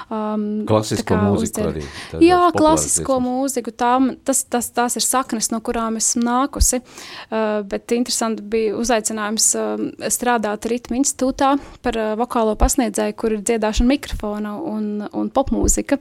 Um, 0.09 0.65
klasisko 0.69 1.13
kā, 1.13 1.21
mūziku 1.27 1.45
uzdziedu. 1.45 1.75
arī. 1.75 2.23
Jā, 2.25 2.41
klasisko 2.57 3.19
mūziku. 3.25 3.75
Tām, 3.77 4.15
tas, 4.25 4.43
tas, 4.49 4.71
tās 4.73 4.97
ir 4.97 5.05
saknes, 5.05 5.51
no 5.53 5.61
kurām 5.65 6.01
esmu 6.01 6.25
nākusi. 6.25 6.81
Uh, 7.29 7.61
bet 7.69 7.93
interesanti 7.99 8.47
bija 8.49 8.79
uzaicinājums 8.81 9.51
uh, 9.61 9.85
strādāt 10.09 10.71
Ritmu 10.73 11.03
institūtā 11.03 11.53
par 11.85 12.01
uh, 12.01 12.17
vokālo 12.17 12.57
pasniedzēju, 12.59 13.19
kur 13.21 13.37
ir 13.37 13.45
dziedāšana 13.45 13.93
mikrofona. 13.93 14.57
Un, 14.69 14.91
un 15.21 15.33
popmūzika. 15.35 15.99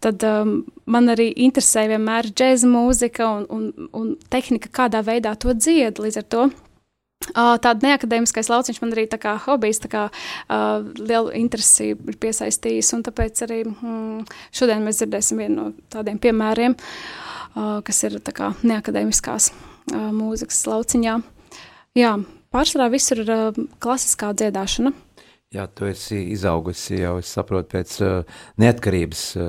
Tad 0.00 0.24
um, 0.24 0.54
man 0.88 1.12
arī 1.12 1.28
interesē 1.44 1.84
vienmēr 1.90 2.30
džēza 2.32 2.68
mūzika 2.70 3.28
un, 3.28 3.46
un, 3.52 3.88
un 3.96 4.10
tehnika, 4.32 4.72
kādā 4.72 5.04
veidā 5.04 5.34
to 5.36 5.52
dzied. 5.52 6.00
Līdz 6.00 6.22
ar 6.22 6.28
to 6.32 6.48
Uh, 7.20 7.58
Tāda 7.60 7.84
neakadēmiskais 7.84 8.48
lauciņš 8.48 8.78
man 8.80 8.94
arī 8.94 9.02
kā 9.20 9.34
hobijs, 9.44 9.78
tā 9.82 9.90
kā 9.92 10.02
uh, 10.08 10.86
liela 10.96 11.34
interesi 11.36 11.90
ir 11.92 12.16
piesaistījis, 12.16 12.94
tāpēc 13.04 13.42
arī 13.44 13.58
mm, 13.68 14.22
šodien 14.56 14.80
mēs 14.86 15.02
dzirdēsim 15.02 15.42
vienu 15.42 15.56
no 15.58 15.66
tādiem 15.92 16.16
piemēriem, 16.18 16.74
uh, 16.80 17.82
kas 17.84 18.00
ir 18.08 18.16
kā 18.24 18.54
neakadēmiskās 18.64 19.50
uh, 19.52 20.08
mūzikas 20.16 20.62
lauciņā. 20.72 21.18
Jā, 22.00 22.14
pārsvarā 22.56 22.88
visur 22.96 23.20
ir 23.20 23.34
uh, 23.36 23.62
klasiskā 23.84 24.32
dziedāšana. 24.40 24.96
Jā, 25.50 25.64
tu 25.66 25.88
esi 25.90 26.14
izaugusi 26.30 27.00
jau, 27.00 27.16
es 27.18 27.30
saprotu, 27.34 27.72
pēc 27.72 27.94
uh, 28.06 28.36
neatkarības 28.62 29.22
uh, 29.34 29.48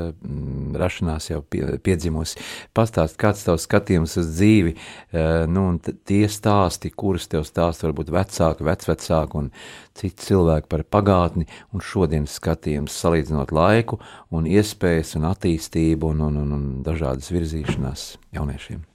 rašanās 0.82 1.28
jau 1.30 1.44
pie, 1.46 1.62
piedzimusi. 1.86 2.42
Pastāst, 2.74 3.20
kāds 3.22 3.46
tavs 3.46 3.68
skatījums 3.68 4.18
uz 4.18 4.32
dzīvi, 4.32 4.74
uh, 4.74 5.46
nu, 5.46 5.68
un 5.76 5.78
tie 5.78 6.24
stāsti, 6.26 6.90
kurus 6.90 7.30
tev 7.30 7.46
stāst 7.46 7.86
varbūt 7.86 8.10
vecāki, 8.18 8.66
vecvecāki 8.66 9.42
un 9.44 9.54
citi 9.94 10.32
cilvēki 10.32 10.74
par 10.74 10.88
pagātni 10.90 11.46
un 11.70 11.86
šodienas 11.86 12.42
skatījums, 12.42 12.98
salīdzinot 12.98 13.54
laiku 13.54 14.02
un 14.34 14.50
iespējas 14.50 15.20
un 15.22 15.30
attīstību 15.36 16.16
un, 16.16 16.30
un, 16.32 16.46
un, 16.48 16.56
un 16.58 16.72
dažādas 16.82 17.30
virzīšanās 17.30 18.16
jauniešiem. 18.34 18.88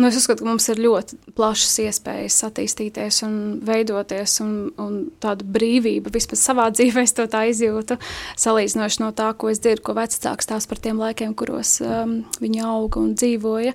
Nu, 0.00 0.08
es 0.08 0.16
uzskatu, 0.16 0.40
ka 0.40 0.48
mums 0.48 0.64
ir 0.72 0.78
ļoti 0.80 1.16
plašas 1.36 1.74
iespējas 1.82 2.38
attīstīties 2.46 3.18
un 3.26 3.34
veidoties, 3.68 4.38
un, 4.40 4.52
un 4.80 4.94
tāda 5.20 5.44
brīvība 5.44 6.12
vismaz 6.14 6.40
savā 6.46 6.68
dzīvē, 6.76 7.04
es 7.04 7.12
to 7.16 7.26
tā 7.28 7.42
izjūtu, 7.50 7.98
salīdzinoši 8.40 9.02
no 9.02 9.10
tā, 9.16 9.26
ko 9.36 9.50
es 9.52 9.60
dzirdu, 9.60 9.84
ko 9.84 9.96
vecāks 9.98 10.48
tās 10.48 10.68
par 10.70 10.80
tiem 10.80 11.02
laikiem, 11.02 11.34
kuros 11.36 11.74
um, 11.84 12.14
viņi 12.40 12.64
auga 12.64 13.02
un 13.02 13.12
dzīvoja. 13.12 13.74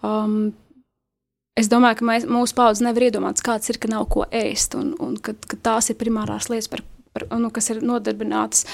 Um, 0.00 0.38
es 1.58 1.68
domāju, 1.68 2.00
ka 2.00 2.08
mēs, 2.12 2.28
mūsu 2.38 2.56
paudze 2.56 2.86
nevar 2.86 3.10
iedomāties, 3.10 3.44
kāds 3.44 3.68
ir, 3.68 3.80
ka 3.82 3.92
nav 3.92 4.06
ko 4.14 4.24
ēst, 4.32 4.78
un, 4.78 4.94
un 5.04 5.18
ka, 5.20 5.36
ka 5.52 5.60
tās 5.68 5.92
ir 5.92 5.98
primārās 6.00 6.48
lietas, 6.48 6.70
par, 6.72 6.86
par, 7.12 7.28
nu, 7.36 7.52
kas 7.52 7.68
ir 7.74 7.84
nodarbinātas, 7.84 8.64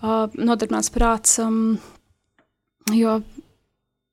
uh, 0.00 0.26
nodarbināts 0.34 0.90
prāts. 0.98 1.38
Um, 1.44 1.78
jo 2.90 3.20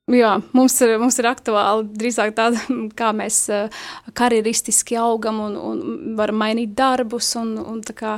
Jā, 0.07 0.37
mums 0.55 0.75
ir, 0.85 0.93
mums 1.01 1.17
ir 1.19 1.27
aktuāli 1.27 1.83
drīzāk 1.99 2.31
tāda, 2.37 2.61
kā 2.99 3.11
mēs 3.15 3.41
uh, 3.51 3.81
karjeristiski 4.15 4.95
augam 5.01 5.41
un, 5.43 5.57
un 5.59 5.81
varam 6.19 6.39
mainīt 6.39 6.71
darbus 6.77 7.33
un, 7.39 7.57
un 7.59 7.81
tā 7.83 7.95
kā 7.97 8.13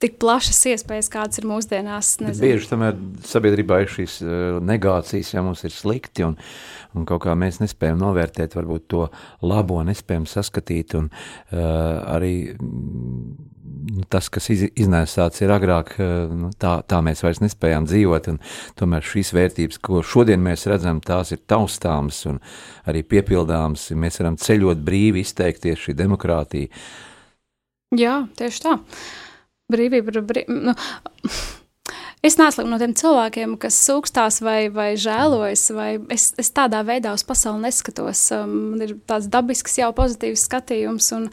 tik 0.00 0.14
plašas 0.22 0.60
iespējas, 0.70 1.10
kādas 1.12 1.40
ir 1.42 1.48
mūsdienās. 1.50 2.14
Bieži 2.38 2.70
tomēr 2.70 2.94
sabiedrībā 3.26 3.82
ir 3.82 3.90
šīs 3.90 4.20
uh, 4.22 4.60
negācijas, 4.62 5.34
ja 5.34 5.42
mums 5.44 5.64
ir 5.66 5.74
slikti 5.74 6.24
un, 6.28 6.38
un 6.94 7.08
kaut 7.08 7.24
kā 7.26 7.34
mēs 7.38 7.58
nespējam 7.58 7.98
novērtēt 8.00 8.54
varbūt 8.56 8.86
to 8.94 9.08
labo, 9.42 9.82
nespējam 9.90 10.30
saskatīt 10.30 10.94
un 11.00 11.10
uh, 11.10 11.58
arī 12.14 12.34
tas, 14.12 14.28
kas 14.32 14.48
iz, 14.52 14.64
iznēsāts 14.78 15.42
ir 15.44 15.52
agrāk, 15.54 15.92
eh, 15.98 16.32
nu, 16.32 16.50
tā, 16.60 16.78
tā 16.86 17.00
mēs 17.04 17.22
vairs 17.24 17.42
nespējām 17.44 17.86
dzīvot, 17.88 18.28
tomēr 18.80 19.06
šīs 19.06 19.32
vērtības, 19.36 19.80
ko 19.84 20.02
šodien 20.06 20.42
mēs 20.44 20.66
redzam, 20.70 21.00
tās 21.04 21.32
ir 21.34 21.42
taustāmas 21.50 22.22
un 22.30 22.40
arī 22.90 23.04
piepildāmas, 23.06 23.90
mēs 23.92 24.20
varam 24.22 24.38
ceļot 24.40 24.84
brīvi, 24.86 25.24
izteikties 25.24 25.86
šī 25.86 25.96
demokrātija. 25.98 26.70
Jā, 27.98 28.20
tieši 28.38 28.66
tā. 28.66 28.76
Brīvība 29.70 30.14
ir 30.14 30.22
brīvība. 30.26 30.60
Nu, 30.70 30.74
Es 32.20 32.36
neesmu 32.36 32.66
no 32.68 32.76
tiem 32.76 32.92
cilvēkiem, 32.92 33.54
kas 33.60 33.78
sūkstās 33.80 34.42
vai, 34.44 34.68
vai 34.68 34.90
žēlojas, 35.00 35.62
vai 35.72 35.94
es, 36.12 36.26
es 36.40 36.52
tādā 36.52 36.82
veidā 36.84 37.14
uz 37.16 37.24
pasauli 37.24 37.64
neskatos. 37.64 38.26
Um, 38.36 38.52
man 38.74 38.84
ir 38.84 38.92
tāds 39.08 39.30
dabisks, 39.32 39.78
jau 39.80 39.88
pozitīvs 39.96 40.44
skatījums, 40.44 41.08
un, 41.16 41.30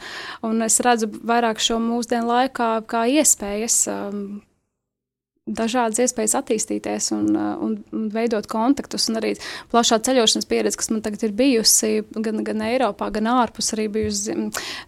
un 0.48 0.64
es 0.64 0.80
redzu 0.84 1.10
vairāk 1.12 1.60
šo 1.60 1.76
mūsdienu 1.84 2.30
laikā 2.32 2.70
kā 2.88 3.04
iespējas. 3.20 3.82
Um, 3.92 4.22
dažādas 5.48 6.00
iespējas 6.04 6.36
attīstīties 6.40 7.12
un, 7.16 7.28
uh, 7.36 7.52
un, 7.64 7.78
un 7.92 8.08
veidot 8.12 8.48
kontaktus, 8.48 9.10
un 9.12 9.20
arī 9.20 9.34
plašā 9.72 10.00
ceļošanas 10.08 10.48
pieredze, 10.48 10.80
kas 10.80 10.88
man 10.92 11.04
tagad 11.04 11.28
ir 11.28 11.36
bijusi 11.36 11.98
gan, 12.16 12.40
gan 12.48 12.64
Eiropā, 12.64 13.10
gan 13.12 13.28
ārpus, 13.32 13.74
arī 13.76 13.90
bijusi 13.92 14.36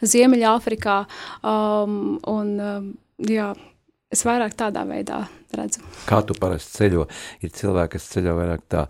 Ziemeļāfrikā. 0.01 1.03
Um, 1.45 2.17
un, 2.29 2.55
um, 2.61 2.95
jā, 3.29 3.53
Es 4.11 4.25
vairāk 4.27 4.57
tādā 4.59 4.83
veidā 4.89 5.21
redzu. 5.55 5.85
Kā 6.09 6.19
tu 6.27 6.35
parasti 6.35 6.81
ceļo? 6.81 7.05
Ir 7.47 7.53
cilvēki, 7.55 7.93
kas 7.95 8.09
ceļo 8.11 8.35
vairāk 8.41 8.65
tā, 8.73 8.85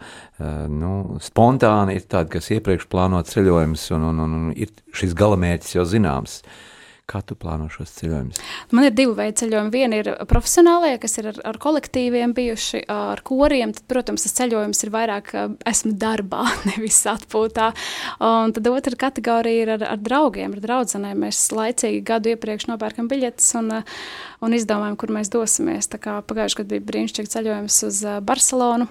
nu, 0.73 1.19
spontāni, 1.21 1.99
ir 2.01 2.07
tādi, 2.09 2.33
kas 2.39 2.49
iepriekš 2.57 2.89
plāno 2.89 3.21
ceļojumus, 3.29 3.85
un, 3.99 4.09
un, 4.15 4.25
un, 4.25 4.51
ir 4.57 4.73
šis 4.97 5.13
galamērķis 5.21 5.77
jau 5.77 5.85
zināms. 5.93 6.41
Uh, 6.41 6.67
Kā 7.11 7.25
tu 7.27 7.35
plāno 7.35 7.67
šos 7.73 7.91
ceļojumus? 7.97 8.39
Man 8.71 8.87
ir 8.87 8.93
divi 8.95 9.17
veidi 9.19 9.41
ceļojumi. 9.41 9.73
Viena 9.75 9.99
ir 9.99 10.11
profesionālie, 10.31 10.93
kas 11.03 11.19
ir 11.19 11.31
ar, 11.33 11.41
ar 11.51 11.59
kolektīviem 11.59 12.35
bijuši, 12.37 12.85
ar 12.93 13.23
koriem. 13.27 13.73
Tad, 13.75 13.83
protams, 13.91 14.27
tas 14.27 14.37
ceļojums 14.39 14.85
ir 14.87 14.93
vairāk 14.95 15.33
esmu 15.67 15.97
darbā, 15.99 16.45
nevis 16.71 17.01
atpūtā. 17.11 17.73
Un 18.23 18.55
tad 18.55 18.71
otra 18.71 19.01
kategorija 19.09 19.67
ir 19.67 19.75
ar, 19.75 19.87
ar 19.97 20.03
draugiem, 20.07 20.55
ar 20.55 20.63
draugiem. 20.63 21.09
Mēs 21.25 21.43
laicīgi 21.57 22.05
gadu 22.07 22.35
iepriekš 22.37 22.69
nopērkam 22.71 23.11
biļetes 23.11 23.51
un, 23.59 23.73
un 24.47 24.59
izdomājam, 24.61 24.99
kur 25.01 25.15
mēs 25.19 25.35
dosimies. 25.35 25.91
Pagājušajā 25.91 26.63
gadā 26.63 26.77
bija 26.77 26.89
brīnišķīgs 26.93 27.35
ceļojums 27.35 27.85
uz 27.91 28.05
Barcelonu. 28.27 28.87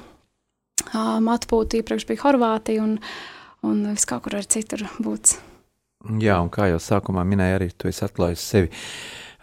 Atpūta 1.39 1.79
iepriekš 1.79 2.09
bija 2.09 2.27
Horvātija 2.27 2.83
un, 2.83 2.97
un 3.63 3.85
vis 3.93 4.09
kaut 4.09 4.27
kur 4.27 4.35
arī 4.39 4.51
citur 4.59 4.89
būts. 4.99 5.39
Jā, 5.99 6.37
un 6.39 6.47
kā 6.47 6.69
jau 6.69 6.77
sākumā 6.79 7.25
minēja, 7.27 7.57
arī 7.57 7.73
tu 7.75 7.89
esi 7.89 8.05
atklājis 8.05 8.43
sevi 8.53 8.69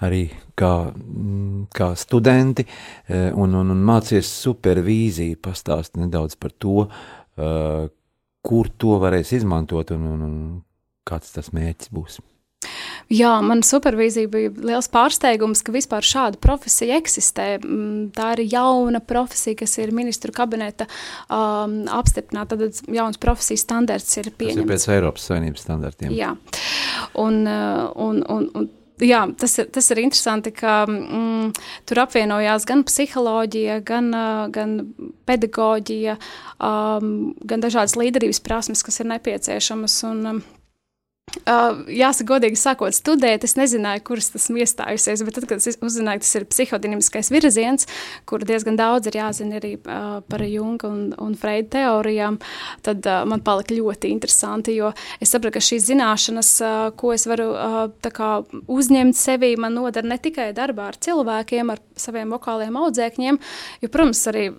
arī 0.06 0.22
kā, 0.56 0.70
mm, 0.92 1.66
kā 1.76 1.90
studenti 2.00 2.64
e, 2.64 3.26
un, 3.32 3.52
un, 3.60 3.72
un 3.74 3.82
mācies 3.84 4.28
supervīziju, 4.44 5.36
pastāst 5.44 6.00
nedaudz 6.00 6.36
par 6.40 6.54
to, 6.56 6.86
e, 7.36 7.50
kur 8.46 8.70
to 8.80 8.96
varēs 9.02 9.34
izmantot 9.36 9.92
un, 9.96 10.08
un, 10.14 10.24
un 10.26 10.40
kāds 11.06 11.36
tas 11.36 11.52
mērķis 11.52 11.92
būs. 11.92 12.18
Jā, 13.12 13.36
man 13.44 13.60
supervīzija 13.62 14.30
bija 14.30 14.50
liels 14.66 14.88
pārsteigums, 14.90 15.62
ka 15.62 15.74
vispār 15.74 16.06
šāda 16.06 16.40
profesija 16.42 16.96
eksistē. 16.98 17.48
Mm, 17.60 18.08
tā 18.16 18.32
ir 18.34 18.42
jauna 18.56 18.98
profesija, 18.98 19.60
kas 19.60 19.76
ir 19.78 19.92
ministru 19.94 20.34
kabineta 20.34 20.88
um, 21.30 21.84
apstiprināta. 21.94 22.58
Tad 22.58 22.80
jauns 22.90 23.20
profesijas 23.22 23.62
standarts 23.62 24.18
ir 24.18 24.32
pieņemts. 24.32 24.58
Tas 24.58 24.66
ir 24.66 24.72
pēc 24.72 24.88
Eiropas 24.96 25.28
Savienības 25.30 25.68
standartiem. 25.68 26.16
Jā, 26.16 26.32
un, 27.22 27.44
uh, 27.46 27.86
un, 27.94 28.24
un, 28.26 28.50
un 28.58 28.68
Jā, 28.96 29.26
tas 29.36 29.52
ir, 29.60 29.66
tas 29.68 29.84
ir 29.92 29.98
interesanti, 30.00 30.54
ka 30.56 30.86
mm, 30.88 31.50
tur 31.84 31.98
apvienojās 32.00 32.64
gan 32.64 32.80
psiholoģija, 32.88 33.82
gan, 33.84 34.08
uh, 34.16 34.46
gan 34.48 34.72
pedagoģija, 35.28 36.14
um, 36.64 37.10
gan 37.44 37.60
dažādas 37.60 37.98
līderības 38.00 38.40
prasmes, 38.40 38.80
kas 38.86 39.02
ir 39.04 39.10
nepieciešamas. 39.10 39.98
Un, 40.08 40.22
um, 40.30 40.40
Uh, 41.46 41.80
jāsaka, 41.90 42.26
godīgi 42.30 42.58
sakot, 42.58 42.94
studēt, 42.94 43.44
es 43.46 43.56
nezināju, 43.58 44.02
kuras 44.06 44.28
tas 44.30 44.44
iestājusies, 44.46 45.24
bet 45.26 45.36
tad, 45.36 45.46
kad 45.50 45.58
es 45.58 45.78
uzzināju, 45.82 46.22
tas 46.22 46.38
ir 46.38 46.46
psihodinamiskais 46.46 47.30
virziens, 47.34 47.86
kur 48.30 48.42
diezgan 48.46 48.78
daudz 48.78 49.10
ir 49.10 49.18
jāzina 49.18 49.60
arī 49.60 49.72
uh, 49.76 50.20
par 50.26 50.42
Junga 50.46 50.90
un, 50.90 51.04
un 51.22 51.36
Freida 51.38 51.68
teorijām, 51.76 52.40
tad 52.86 53.06
uh, 53.10 53.24
man 53.30 53.42
palika 53.46 53.74
ļoti 53.74 54.10
interesanti, 54.14 54.78
jo 54.78 54.90
es 55.18 55.34
sapratu, 55.34 55.58
ka 55.58 55.66
šīs 55.66 55.90
zināšanas, 55.90 56.50
uh, 56.62 56.80
ko 56.98 57.14
es 57.14 57.28
varu 57.30 57.52
uh, 57.52 58.10
kā, 58.16 58.32
uzņemt 58.66 59.18
sevī, 59.18 59.56
man 59.58 59.74
nodara 59.78 60.14
ne 60.14 60.22
tikai 60.22 60.52
darbā 60.56 60.92
ar 60.92 60.98
cilvēkiem, 60.98 61.74
ar 61.74 61.82
saviem 61.98 62.38
vokāliem 62.38 62.82
audzēkņiem, 62.86 63.42
jo, 63.82 63.90
protams, 63.90 64.26
arī 64.30 64.50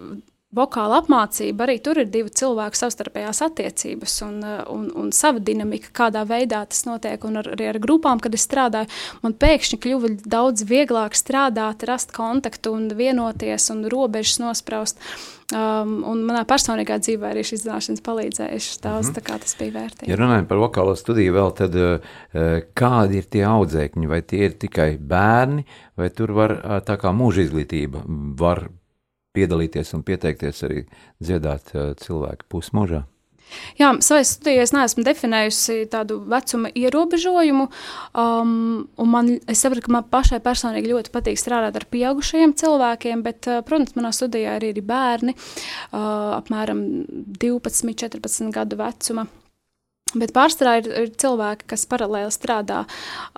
vokāla 0.58 1.02
apmācība, 1.04 1.68
arī 1.68 1.78
tur 1.84 2.02
ir 2.02 2.10
divu 2.12 2.32
cilvēku 2.34 2.80
savstarpējās 2.80 3.44
attiecības 3.46 4.18
un, 4.28 4.36
uh, 4.42 4.60
un, 4.74 4.90
un 4.98 5.14
sava 5.16 5.42
dinamika, 5.44 5.94
kādā 6.02 6.26
veidā 6.28 6.64
tas 6.70 6.84
notiek. 6.90 7.24
Un 7.28 7.42
ar, 7.44 7.52
arī 7.56 7.72
ar 7.72 7.82
grupām, 7.84 8.22
kad 8.24 8.36
es 8.36 8.48
strādāju, 8.48 8.92
man 9.24 9.38
pēkšņi 9.38 9.82
kļuva 9.86 10.14
daudz 10.26 10.68
vieglāk 10.68 11.18
strādāt, 11.18 11.88
rast 11.88 12.14
kontaktu 12.16 12.76
un 12.76 12.90
vienoties 12.98 13.72
un 13.74 13.86
robežas 13.92 14.42
nospraust. 14.44 15.02
Um, 15.48 16.02
un 16.04 16.26
manā 16.28 16.42
personīgā 16.44 16.98
dzīvē 17.00 17.30
arī 17.30 17.46
šīs 17.48 17.62
zināšanas 17.64 18.02
palīdzējušas 18.04 18.82
daudz, 18.84 19.08
mm 19.08 19.16
tā 19.16 19.22
kā 19.24 19.38
tas 19.40 19.56
bija 19.56 19.72
vērtīgi. 19.78 20.10
Ja 20.12 20.18
runājam 20.20 20.48
par 20.50 20.60
vokālo 20.60 20.96
studiju 21.00 21.38
vēl, 21.38 21.54
tad 21.56 21.78
uh, 21.80 22.18
kādi 22.76 23.22
ir 23.22 23.30
tie 23.32 23.46
audzēkņi? 23.48 24.10
Vai 24.12 24.20
tie 24.28 24.42
ir 24.50 24.58
tikai 24.60 24.90
bērni, 25.00 25.64
vai 25.96 26.10
tur 26.12 26.36
var 26.36 26.58
uh, 26.58 26.82
tā 26.84 26.98
kā 27.00 27.16
mūža 27.16 27.48
izglītība 27.48 28.04
var 28.44 28.66
piedalīties 29.38 29.94
un 29.98 30.08
pieteikties 30.08 30.66
arī 30.68 30.88
dziedāt 31.22 31.76
uh, 31.76 31.94
cilvēku 32.02 32.50
pusmužā? 32.52 33.06
Jā, 33.80 33.94
savā 34.04 34.24
studijā 34.28 34.66
es 34.66 34.74
neesmu 34.76 35.06
definējusi 35.08 35.88
tādu 35.92 36.20
vecuma 36.30 36.72
ierobežojumu. 36.76 37.68
Um, 38.18 38.52
man, 39.14 39.32
es 39.48 39.64
saprotu, 39.64 39.86
ka 39.86 39.96
man 39.96 40.08
pašai 40.12 40.42
personīgi 40.44 40.92
ļoti 40.92 41.14
patīk 41.14 41.40
strādāt 41.40 41.80
ar 41.80 41.88
pieaugušajiem 41.94 42.58
cilvēkiem, 42.60 43.24
bet, 43.26 43.48
uh, 43.48 43.64
protams, 43.68 43.96
manā 43.98 44.12
studijā 44.16 44.58
ir 44.60 44.70
arī 44.72 44.84
bērni, 44.84 45.38
uh, 45.38 46.38
apmēram 46.42 46.84
12, 47.40 47.96
14 48.04 48.52
gadu 48.56 48.82
vecuma. 48.82 49.28
Bet 50.22 50.34
pārsvarā 50.36 50.78
ir, 50.82 50.90
ir 51.04 51.10
cilvēki, 51.20 51.68
kas 51.74 51.88
paralēli 51.90 52.34
strādā 52.34 52.84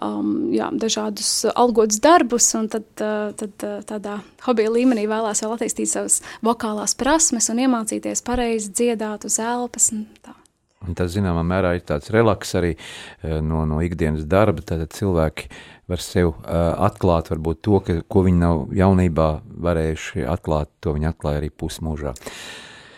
um, 0.01 0.49
jā, 0.55 0.69
dažādus 0.71 1.31
algotus 1.53 2.01
darbus, 2.03 2.49
un 2.59 2.69
tad, 2.71 2.87
uh, 3.03 3.31
tad 3.39 3.65
uh, 3.67 3.79
tādā 3.87 4.19
hobija 4.45 4.73
līmenī 4.73 5.07
vēlās 5.09 5.43
vēl 5.45 5.55
attīstīt 5.57 5.91
savas 5.91 6.19
vokālās 6.45 6.95
prasmes 6.99 7.49
un 7.53 7.63
iemācīties 7.65 8.23
pareizi 8.25 8.71
dziedāt 8.73 9.27
uz 9.29 9.39
elpas. 9.43 9.91
Tā. 10.23 10.35
Tas, 10.95 11.11
zināmā 11.11 11.41
mērā, 11.43 11.73
ir 11.75 11.83
tāds 11.83 12.07
relaks 12.13 12.55
arī 12.55 12.71
no, 13.43 13.65
no 13.67 13.81
ikdienas 13.83 14.23
darba. 14.31 14.63
Tad 14.63 14.85
cilvēki 14.95 15.49
var 15.89 16.03
sev 16.03 16.31
uh, 16.31 16.37
atklāt 16.85 17.31
varbūt 17.33 17.61
to, 17.65 17.81
ka, 17.83 17.97
ko 18.07 18.23
viņi 18.27 18.41
nav 18.43 18.63
jaunībā 18.77 19.29
varējuši 19.65 20.25
atklāt, 20.29 20.71
to 20.83 20.93
viņi 20.95 21.09
atklāja 21.11 21.41
arī 21.41 21.49
pusmūžā. 21.51 22.13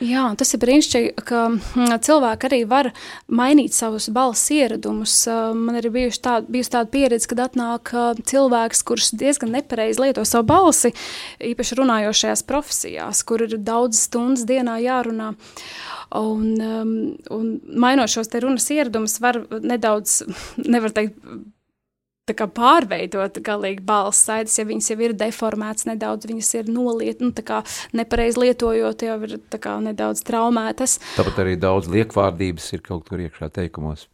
Jā, 0.01 0.23
tas 0.33 0.49
ir 0.55 0.61
brīnišķīgi, 0.63 1.11
ka 1.29 1.43
hm, 1.51 1.91
cilvēki 2.01 2.47
arī 2.47 2.59
var 2.69 2.89
mainīt 3.29 3.75
savus 3.77 4.07
balss 4.13 4.49
ieradumus. 4.53 5.13
Man 5.53 5.77
ir 5.77 5.91
bijuši 5.93 6.21
tā, 6.25 6.33
bijusi 6.41 6.73
tāda 6.73 6.89
pieredze, 6.89 7.29
kad 7.29 7.43
atnāk 7.45 7.93
cilvēks, 8.31 8.81
kurš 8.87 9.11
diezgan 9.21 9.53
nepareizi 9.53 10.01
lieto 10.01 10.25
savu 10.25 10.49
balsi, 10.49 10.93
īpaši 11.51 11.77
runājošajās 11.77 12.45
profesijās, 12.49 13.21
kur 13.29 13.45
ir 13.45 13.59
daudz 13.61 14.01
stundas 14.07 14.47
dienā 14.49 14.79
jārunā. 14.81 15.35
Un, 16.17 16.47
um, 16.59 16.95
un 17.31 17.51
mainot 17.79 18.11
šos 18.11 18.33
runas 18.41 18.65
ieradumus, 18.73 19.19
var 19.23 19.43
nedaudz, 19.61 20.23
nevar 20.65 20.97
teikt, 20.97 21.21
kā, 22.37 22.47
pārveidot 22.51 23.41
galīgi 23.45 23.83
balss 23.85 24.25
saites, 24.27 24.57
ja 24.59 24.67
viņas 24.67 24.91
jau 24.93 24.99
ir 25.05 25.15
deformētas 25.17 25.87
nedaudz, 25.89 26.29
viņas 26.29 26.53
ir 26.59 26.71
noliet, 26.71 27.23
nu, 27.23 27.33
nepareizi 27.97 28.45
lietojot, 28.45 29.05
jau 29.07 29.19
ir 29.27 29.37
kā, 29.57 29.77
nedaudz 29.83 30.23
traumētas. 30.27 30.99
Tāpat 31.17 31.43
arī 31.45 31.59
daudz 31.59 31.91
liekvārdības 31.91 32.73
ir 32.77 32.85
kaut 32.87 33.07
kur 33.09 33.23
iekšā 33.23 33.51
teikumos. 33.53 34.07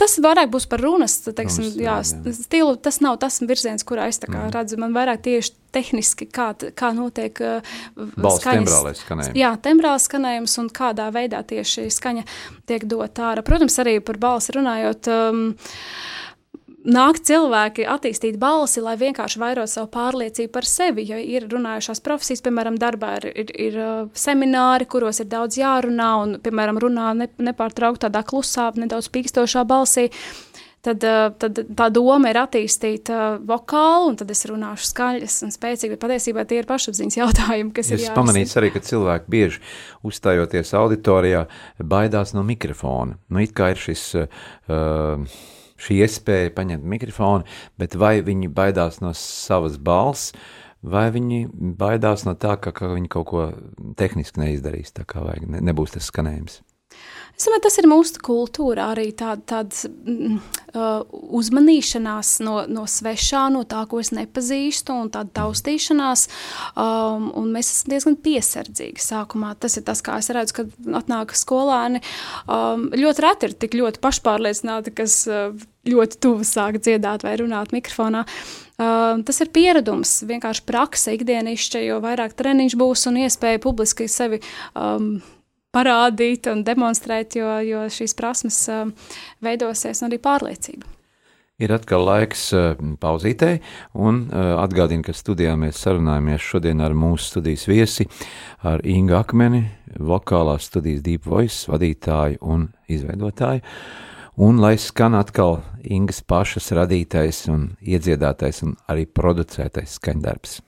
Tas 0.00 0.16
vairāk 0.18 0.50
būs 0.50 0.64
par 0.66 0.82
runas, 0.82 1.14
teiksim, 1.24 1.68
runas 1.68 1.76
jā, 1.78 1.98
jā. 2.02 2.32
stilu. 2.36 2.74
Tas 2.82 2.98
nav 3.04 3.20
tas 3.22 3.38
virziens, 3.46 3.84
kurā 3.86 4.08
es 4.10 4.18
mm. 4.18 4.48
redzu. 4.54 4.78
Man 4.82 4.96
vairāk 4.96 5.22
tieši 5.24 5.54
tehniski, 5.74 6.26
kā, 6.26 6.48
kā 6.74 6.90
notiek 6.96 7.38
uh, 7.38 7.76
skaņas. 7.94 8.98
Skanējums. 9.04 9.38
Jā, 9.38 9.54
tembrālais 9.62 10.08
skanējums 10.10 10.58
un 10.62 10.72
kādā 10.74 11.06
veidā 11.14 11.44
tieši 11.46 11.86
skaņa 11.94 12.26
tiek 12.68 12.88
dot 12.90 13.22
ārā. 13.22 13.46
Protams, 13.46 13.78
arī 13.82 14.00
par 14.04 14.18
balsi 14.22 14.58
runājot. 14.58 15.10
Um, 15.14 15.46
nāk 16.84 17.20
cilvēki 17.24 17.86
attīstīt 17.88 18.38
balsi, 18.40 18.82
lai 18.84 18.94
vienkārši 19.00 19.40
vairot 19.40 19.70
savu 19.70 19.88
pārliecību 19.94 20.52
par 20.54 20.68
sevi. 20.68 21.06
Jo 21.08 21.18
ir 21.18 21.48
runājušās 21.52 22.02
profesijas, 22.04 22.44
piemēram, 22.44 22.78
darbā 22.80 23.16
ir, 23.20 23.28
ir, 23.44 23.52
ir 23.68 23.78
uh, 23.80 23.92
semināri, 24.18 24.88
kuros 24.90 25.22
ir 25.24 25.30
daudz 25.32 25.58
jārunā, 25.60 26.10
un, 26.22 26.36
piemēram, 26.44 26.80
runā 26.84 27.12
ne, 27.18 27.30
nepārtraukti 27.50 28.06
tādā 28.06 28.24
klusā, 28.26 28.70
nedaudz 28.80 29.08
pīkstošā 29.14 29.64
balsī. 29.68 30.10
Tad, 30.84 31.00
uh, 31.08 31.30
tad 31.40 31.62
tā 31.72 31.86
doma 31.88 32.28
ir 32.28 32.36
attīstīt 32.42 33.08
uh, 33.08 33.38
vokālu, 33.48 34.10
un 34.10 34.18
tad 34.20 34.28
es 34.34 34.44
runāšu 34.50 34.90
skaļas 34.90 35.38
un 35.46 35.54
spēcīgi, 35.54 35.94
bet 35.94 36.02
patiesībā 36.02 36.44
tie 36.44 36.60
ir 36.60 36.68
pašapziņas 36.68 37.16
jautājumi, 37.22 37.72
kas 37.72 37.88
es 37.88 37.94
ir 37.94 38.02
jārisina. 38.02 38.18
pamanīju 38.18 38.52
arī, 38.60 38.72
ka 38.74 38.84
cilvēki 38.84 39.32
bieži 39.32 39.64
uzstājoties 40.04 40.74
auditorijā 40.76 41.46
baidās 41.80 42.36
no 42.36 42.44
mikrofona. 42.44 43.16
Nu, 43.32 43.40
it 43.40 43.56
kā 43.56 43.72
ir 43.72 43.80
šis 43.80 44.04
uh, 44.20 45.24
šī 45.80 46.00
iespēja 46.04 46.52
paņemt 46.56 46.84
mikrofonu, 46.94 47.46
bet 47.80 47.96
vai 47.98 48.18
viņi 48.24 48.52
baidās 48.54 49.00
no 49.02 49.14
savas 49.18 49.78
balss, 49.78 50.34
vai 50.84 51.08
viņi 51.14 51.46
baidās 51.80 52.26
no 52.28 52.36
tā, 52.36 52.56
ka, 52.60 52.74
ka 52.76 52.92
viņi 52.92 53.10
kaut 53.12 53.28
ko 53.30 53.48
tehniski 53.98 54.42
neizdarīs, 54.42 54.94
tā 54.94 55.06
kā 55.08 55.24
vajag, 55.24 55.48
ne, 55.50 55.64
nebūs 55.64 55.96
tas 55.96 56.10
skanējums. 56.12 56.60
Es 57.34 57.48
domāju, 57.48 57.64
tas 57.64 57.76
ir 57.80 57.86
mūsu 57.90 58.20
kultūrā 58.22 58.92
arī 58.92 59.08
tāda, 59.18 59.42
tāda 59.50 59.88
mm, 59.90 60.36
uh, 60.70 61.16
uzmanīšanās 61.34 62.36
no, 62.46 62.60
no 62.70 62.84
svešā, 62.86 63.48
no 63.50 63.64
tā, 63.66 63.80
ko 63.90 63.98
es 63.98 64.12
nepazīstu, 64.14 64.94
un 64.94 65.10
tāda 65.10 65.32
taustīšanās. 65.40 66.28
Um, 66.78 67.26
un 67.34 67.50
mēs 67.56 67.72
esam 67.72 67.90
diezgan 67.90 68.18
piesardzīgi 68.22 69.02
sākumā. 69.02 69.56
Tas 69.58 69.74
ir 69.80 69.86
tas, 69.88 70.04
kā 70.06 70.20
es 70.22 70.30
redzu, 70.30 70.60
kad 70.60 70.94
atnāk 71.02 71.34
skolēni. 71.34 72.04
Um, 72.46 72.86
ļoti 72.94 73.26
reti 73.26 73.50
ir 73.50 73.58
tik 73.66 73.74
ļoti 73.82 74.04
pašpārliecināti, 74.06 74.94
kas 75.02 75.24
uh, 75.26 75.50
ļoti 75.90 76.22
tuvu 76.22 76.46
sāk 76.46 76.78
dziedāt 76.86 77.26
vai 77.26 77.34
runāt 77.42 77.74
mikrofonā. 77.74 78.22
Uh, 78.78 79.18
tas 79.26 79.42
ir 79.42 79.50
pieredums, 79.54 80.20
vienkārši 80.30 80.68
praksa 80.70 81.18
ikdienišķa, 81.18 81.82
jo 81.90 81.98
vairāk 82.04 82.38
treniņš 82.38 82.78
būs 82.78 83.08
un 83.10 83.24
iespēja 83.26 83.62
publiski 83.66 84.06
sevi 84.10 84.38
um, 84.78 85.16
parādīt 85.74 86.48
un 86.52 86.64
demonstrēt, 86.66 87.36
jo, 87.40 87.50
jo 87.66 87.86
šīs 87.90 88.16
prasmes 88.18 88.60
uh, 88.72 88.86
veidosies 89.44 90.02
un 90.02 90.12
arī 90.12 90.20
pārliecība. 90.22 90.94
Ir 91.62 91.70
atkal 91.70 92.02
laiks 92.02 92.48
uh, 92.50 92.72
pauzītei, 92.98 93.60
un 93.94 94.24
uh, 94.26 94.56
atgādinu, 94.58 95.04
ka 95.06 95.12
studijā 95.14 95.52
mēs 95.58 95.78
sarunājamies 95.84 96.42
šodien 96.42 96.82
ar 96.82 96.96
mūsu 96.98 97.28
studijas 97.28 97.68
viesi, 97.70 98.08
ar 98.66 98.82
Ingu 98.82 99.14
Akmeni, 99.20 99.62
vokālās 100.02 100.66
studijas 100.66 101.04
Deep 101.06 101.30
Voice 101.30 101.70
vadītāju 101.70 102.42
un 102.42 102.66
izveidotāju. 102.90 103.62
Un 104.42 104.58
lai 104.58 104.74
skan 104.82 105.14
atkal 105.14 105.60
Ingas 105.86 106.24
pašas 106.26 106.72
radītais 106.74 107.44
un 107.54 107.68
iedziedātais 107.86 108.64
un 108.66 108.74
arī 108.90 109.06
producētais 109.06 109.94
skaņdarbs. 110.00 110.58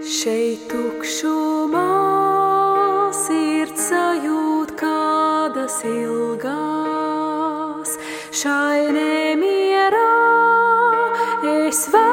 Šeit 0.00 0.62
tukšumā 0.72 1.82
sirds 3.12 3.90
sajūt 3.90 4.72
kādas 4.80 5.76
ilgās, 5.84 7.18
šai 8.32 8.88
nemierā 8.96 10.06
es 11.52 11.84
vēlos 11.92 12.09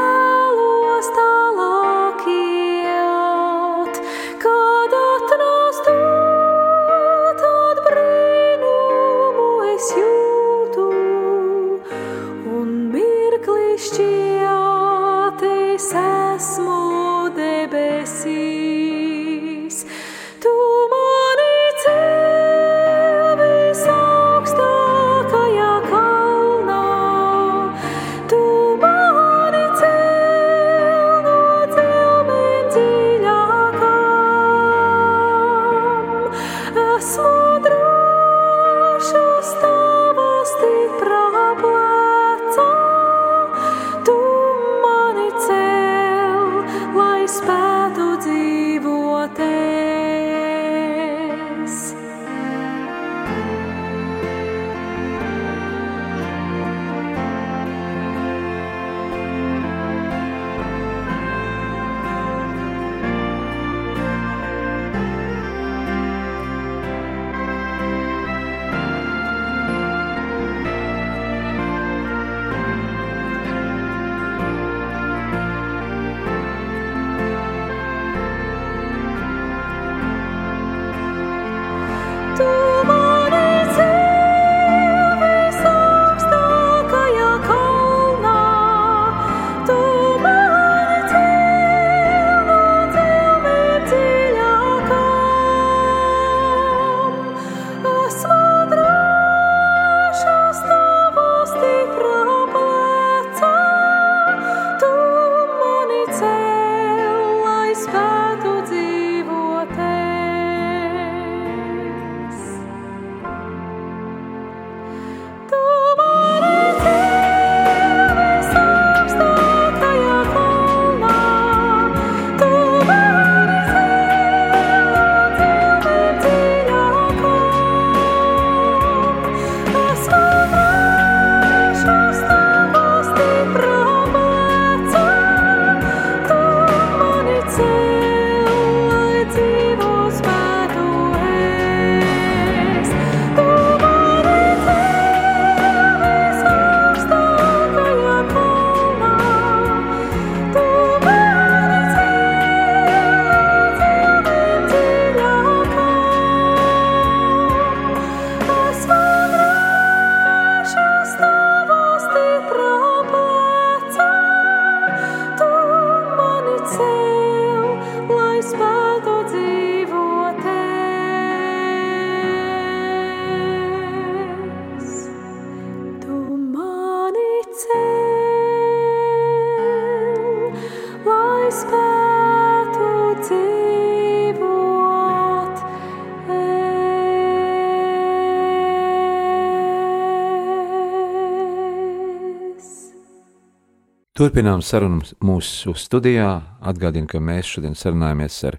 Turpinām 194.18 194.64
sarunu 194.66 195.04
mūsu 195.22 195.76
studijā. 195.78 196.32
Atgādinu, 196.66 197.06
ka 197.06 197.20
mēs 197.22 197.52
šodien 197.54 197.76
sarunājamies 197.78 198.38
ar 198.50 198.56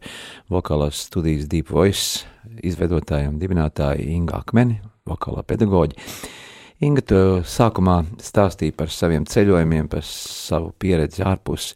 vokālās 0.55 1.01
studijas 1.09 1.49
Deep 1.51 1.73
Voice 1.75 2.29
izveidotāju 2.63 3.33
un 3.33 3.41
dibinātāju 3.41 4.05
Ingu 4.15 4.37
Akmeni, 4.39 4.77
vokālā 5.11 5.43
pedagoģi. 5.51 5.99
Inga, 6.87 7.03
tu 7.11 7.19
sākumā 7.43 7.97
stāstīja 8.23 8.77
par 8.79 8.95
saviem 8.95 9.27
ceļojumiem, 9.27 9.91
par 9.91 10.07
savu 10.07 10.71
pieredzi 10.79 11.27
ārpus 11.27 11.73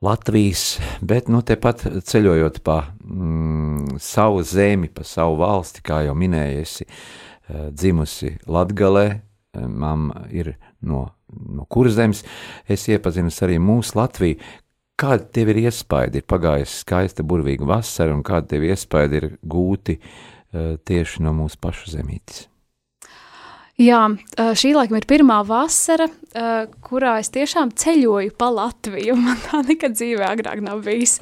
Latvijas, 0.00 0.64
bet 1.04 1.28
nu 1.28 1.42
tepat 1.44 1.84
ceļojot 2.00 2.62
pa 2.64 2.78
mm, 3.04 4.00
savu 4.00 4.40
zemi, 4.40 4.88
pa 4.88 5.04
savu 5.04 5.36
valsti, 5.44 5.84
kā 5.84 6.00
jau 6.08 6.16
minēji, 6.16 6.64
esi 6.64 6.88
uh, 6.88 7.68
dzimusi 7.76 8.38
Latgalē, 8.48 9.10
mamma 9.68 10.26
ir 10.30 10.54
no 10.80 11.06
no 11.26 11.66
kuras 11.68 11.96
zemes 11.96 12.22
es 12.68 12.86
iepazinos 12.88 13.38
arī 13.42 13.58
mūsu 13.62 13.98
Latviju. 13.98 14.38
Kāda 14.96 15.26
tev 15.28 15.50
ir 15.52 15.66
iespaida? 15.66 16.16
Ir 16.16 16.24
pagājusi 16.24 16.80
skaista, 16.80 17.24
burvīga 17.26 17.66
vasara, 17.68 18.14
un 18.16 18.22
kāda 18.24 18.54
tev 18.54 18.64
iespaida 18.64 19.18
ir 19.18 19.26
gūti 19.44 19.98
uh, 19.98 20.76
tieši 20.88 21.24
no 21.26 21.34
mūsu 21.36 21.60
pašu 21.60 21.92
zemītes? 21.92 22.46
Jā, 23.76 24.06
šī 24.56 24.70
laikam 24.72 24.96
ir 24.96 25.04
pirmā 25.04 25.42
vasara, 25.44 26.06
kurā 26.86 27.18
es 27.20 27.28
tiešām 27.34 27.74
ceļoju 27.76 28.32
pa 28.40 28.48
Latviju. 28.48 29.18
Man 29.26 29.36
tā 29.44 29.60
nekad 29.66 29.98
dzīvē 29.98 30.30
agrāk 30.30 30.62
nav 30.64 30.80
bijis. 30.86 31.18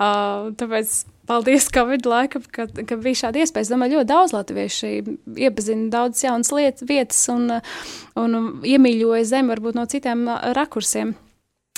Tāpēc 0.00 0.94
paldies 1.30 1.70
Covid 1.74 2.06
laikam, 2.10 2.44
ka, 2.50 2.66
ka 2.66 2.98
bija 3.00 3.24
šāda 3.24 3.44
iespēja. 3.44 3.68
Es 3.68 3.72
domāju, 3.72 4.00
ļoti 4.00 4.10
daudz 4.10 4.34
latvieši 4.34 4.92
iepazina 5.38 5.90
daudz 5.92 6.24
jaunas 6.26 6.50
lietas, 6.54 6.86
vietas 6.88 7.22
un, 7.32 7.60
un 8.18 8.38
iemīļoja 8.66 9.28
zemi 9.30 9.54
varbūt 9.54 9.78
no 9.78 9.86
citiem 9.90 10.26
rakursiem. 10.58 11.14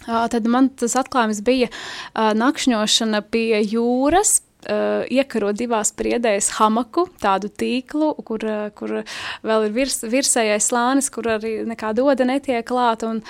Tad 0.02 0.48
man 0.50 0.72
tas 0.74 0.96
atklājums 0.98 1.44
bija 1.46 1.68
nakšņošana 2.16 3.20
pie 3.30 3.60
jūras, 3.60 4.40
uh, 4.66 5.04
iekarot 5.10 5.58
divās 5.58 5.92
priedēs 5.94 6.50
hamaku, 6.58 7.06
tādu 7.22 7.50
tīklu, 7.50 8.12
kur, 8.26 8.44
kur 8.78 8.94
vēl 9.46 9.68
ir 9.68 9.74
virs, 9.76 10.00
virsējais 10.02 10.68
slānis, 10.72 11.10
kur 11.12 11.30
arī 11.36 11.54
nekāda 11.68 12.04
oda 12.06 12.26
netiek 12.28 12.66
klāta. 12.66 13.12
Un, 13.12 13.22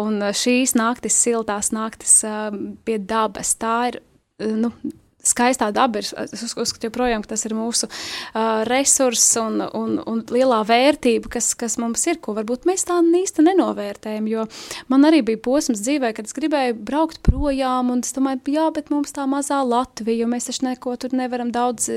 un 0.00 0.30
šīs 0.36 0.76
naktis, 0.78 1.18
siltās 1.22 1.72
naktis 1.76 2.20
uh, 2.28 2.50
pie 2.84 2.98
dabas, 3.00 3.54
tā 3.60 3.76
ir. 3.92 4.02
Uh, 4.42 4.56
nu, 4.66 4.72
skaistā 5.28 5.70
daba 5.74 6.02
ir. 6.02 6.08
Es 6.26 6.44
uzskatu, 6.48 6.88
joprojām, 6.88 7.24
ka 7.24 7.34
tas 7.34 7.44
ir 7.48 7.54
mūsu 7.56 7.88
uh, 7.88 8.64
resurss 8.68 9.36
un, 9.40 9.60
un, 9.62 9.98
un 10.08 10.22
lielā 10.32 10.60
vērtība, 10.68 11.30
kas, 11.38 11.52
kas 11.58 11.78
mums 11.80 12.04
ir, 12.10 12.20
ko 12.22 12.34
varbūt 12.38 12.66
mēs 12.68 12.86
tā 12.88 12.98
īsti 13.02 13.44
nenovērtējam. 13.46 14.28
Jo 14.30 14.46
man 14.92 15.06
arī 15.08 15.22
bija 15.26 15.40
posms 15.44 15.82
dzīvē, 15.84 16.12
kad 16.16 16.28
es 16.28 16.36
gribēju 16.36 16.78
braukt 16.88 17.20
projām, 17.26 17.92
un 17.94 18.02
es 18.04 18.14
domāju, 18.16 18.42
jā, 18.54 18.68
bet 18.74 18.92
mums 18.94 19.14
tā 19.16 19.26
mazā 19.30 19.60
Latvija, 19.66 20.28
mēs 20.30 20.48
taču 20.48 20.66
neko 20.68 20.96
tur 21.00 21.14
nevaram 21.16 21.52
daudz 21.54 21.90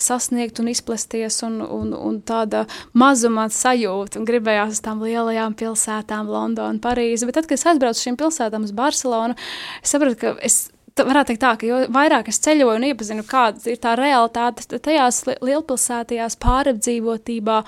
sasniegt 0.00 0.60
un 0.62 0.70
izplesties, 0.72 1.40
un, 1.46 1.60
un, 1.64 1.94
un 1.96 2.20
tāda 2.26 2.66
mazumā 2.96 3.48
sajūta, 3.54 4.20
un 4.20 4.28
gribējās 4.28 4.78
uz 4.78 4.84
tām 4.84 5.04
lielajām 5.04 5.56
pilsētām, 5.58 6.30
Londonu, 6.30 6.82
Parīzi. 6.82 7.28
Bet 7.28 7.40
tad, 7.40 7.48
kad 7.50 7.58
es 7.58 7.66
aizbraucu 7.68 7.98
uz 7.98 8.04
šīm 8.06 8.20
pilsētām, 8.20 8.66
uz 8.66 8.74
Barcelonu, 8.76 9.38
es 9.82 9.94
sapratu, 9.94 10.18
ka 10.20 10.36
es 10.46 10.62
varētu 10.98 11.32
teikt 11.32 11.42
tā, 11.42 11.52
ka 11.60 11.68
jo 11.68 11.78
vairāk 11.92 12.30
es 12.32 12.40
ceļoju 12.44 12.78
un 12.78 12.86
iepazinu, 12.90 13.24
kāda 13.28 13.62
ir 13.72 13.78
tā 13.82 13.94
realitāte 13.98 14.80
tajās 14.82 15.22
lielpilsētajās 15.28 16.36
pārapdzīvotībā, 16.42 17.58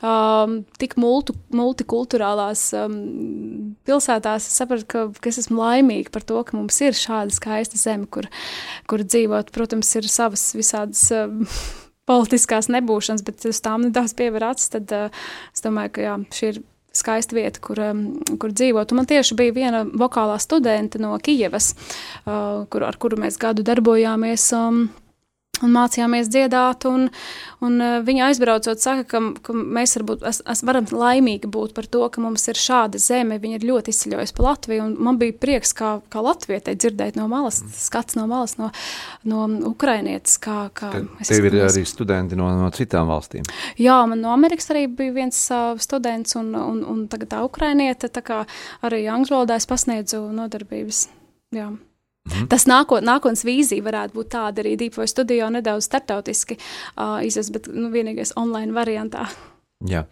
um, 0.00 0.58
tik 0.80 0.96
multu, 1.00 1.36
multikulturālās 1.54 2.66
um, 2.78 2.98
pilsētās, 3.86 4.48
es 4.50 4.58
sapratu, 4.60 4.88
ka, 4.90 5.06
ka 5.20 5.32
es 5.32 5.40
esmu 5.44 5.62
laimīga 5.62 6.12
par 6.14 6.26
to, 6.26 6.42
ka 6.46 6.58
mums 6.58 6.80
ir 6.84 6.98
šāda 6.98 7.34
skaista 7.34 7.80
zeme, 7.80 8.08
kur, 8.10 8.28
kur 8.90 9.06
dzīvot. 9.06 9.54
Protams, 9.54 9.94
ir 10.00 10.10
savas 10.10 10.50
visādas. 10.58 11.08
Um, 11.14 11.44
politiskās 12.04 12.66
nebūšanas, 12.68 13.22
bet 13.24 13.46
uz 13.48 13.62
tām 13.64 13.86
nedaudz 13.86 14.12
pievēr 14.18 14.50
acis, 14.50 14.68
tad 14.74 14.90
uh, 14.92 15.22
es 15.56 15.64
domāju, 15.64 15.94
ka 15.96 16.02
jā, 16.04 16.16
šī 16.36 16.50
ir 16.50 16.58
skaista 16.94 17.36
vieta, 17.36 17.60
kur, 17.64 17.80
um, 17.82 18.04
kur 18.40 18.54
dzīvot. 18.54 18.92
Un 18.92 19.02
man 19.02 19.08
tieši 19.10 19.38
bija 19.38 19.54
viena 19.56 19.84
vokālā 19.84 20.38
studente 20.42 21.00
no 21.02 21.14
Kijevas, 21.22 21.72
uh, 22.24 22.64
kur, 22.70 22.86
ar 22.86 22.98
kuru 23.00 23.20
mēs 23.20 23.38
gadu 23.40 23.66
darbojāmies. 23.66 24.50
Um, 24.56 24.86
un 25.62 25.72
mācījāmies 25.74 26.30
dziedāt. 26.32 26.86
Un, 26.88 27.06
un 27.64 27.76
uh, 27.82 27.96
viņa 28.04 28.28
aizbraucot, 28.30 28.80
saka, 28.82 29.04
ka, 29.08 29.20
ka 29.44 29.54
mēs 29.54 29.96
varbūt 29.98 30.24
es, 30.28 30.40
es 30.50 30.62
varam 30.66 30.88
laimīgi 30.90 31.50
būt 31.50 31.74
par 31.76 31.88
to, 31.90 32.02
ka 32.12 32.22
mums 32.24 32.46
ir 32.50 32.58
šāda 32.60 33.00
zeme. 33.02 33.38
Viņa 33.42 33.60
ir 33.60 33.68
ļoti 33.68 33.94
izceļojusi 33.94 34.36
pa 34.36 34.46
Latviju. 34.48 34.88
Man 35.06 35.20
bija 35.20 35.36
prieks, 35.40 35.74
kā, 35.76 35.96
kā 36.12 36.24
Latvijai 36.24 36.74
dzirdēt 36.74 37.18
no 37.20 37.28
malas, 37.30 37.60
skats 37.78 38.18
no 38.18 38.26
malas, 38.30 38.56
no, 38.60 38.70
no 39.28 39.46
Ukrainietes. 39.70 40.38
Kā, 40.42 40.68
kā 40.74 40.92
Tev 41.24 41.48
ir 41.50 41.60
arī 41.64 41.86
studenti 41.88 42.38
no, 42.38 42.50
no 42.58 42.70
citām 42.74 43.10
valstīm. 43.12 43.46
Jā, 43.80 44.00
man 44.10 44.22
no 44.24 44.34
Amerikas 44.34 44.70
arī 44.74 44.86
bija 44.90 45.14
viens 45.16 45.40
uh, 45.54 45.74
students, 45.82 46.36
un, 46.40 46.52
un, 46.58 46.84
un 46.90 47.06
tagad 47.12 47.34
tā 47.36 47.42
Ukrainiete. 47.46 48.10
Tā 48.12 48.24
kā 48.24 48.44
arī 48.84 49.04
angļu 49.10 49.38
valodā 49.38 49.58
es 49.60 49.68
pasniedzu 49.70 50.26
nodarbības. 50.34 51.06
Jā. 51.54 51.72
Mhm. 52.24 52.48
Tas 52.48 52.64
nākot, 52.70 53.04
nākotnes 53.04 53.44
vīzija 53.44 53.84
varētu 53.84 54.16
būt 54.16 54.32
tāda 54.32 54.64
arī 54.64 54.78
Deepvoice 54.80 55.12
studio 55.12 55.50
nedaudz 55.52 55.84
startautiski 55.90 56.56
uh, 56.56 57.20
izvest, 57.26 57.52
bet 57.52 57.68
nu, 57.68 57.90
vienīgais 57.92 58.32
online 58.40 58.72
variantā. 58.72 59.28
Jā. 59.84 60.06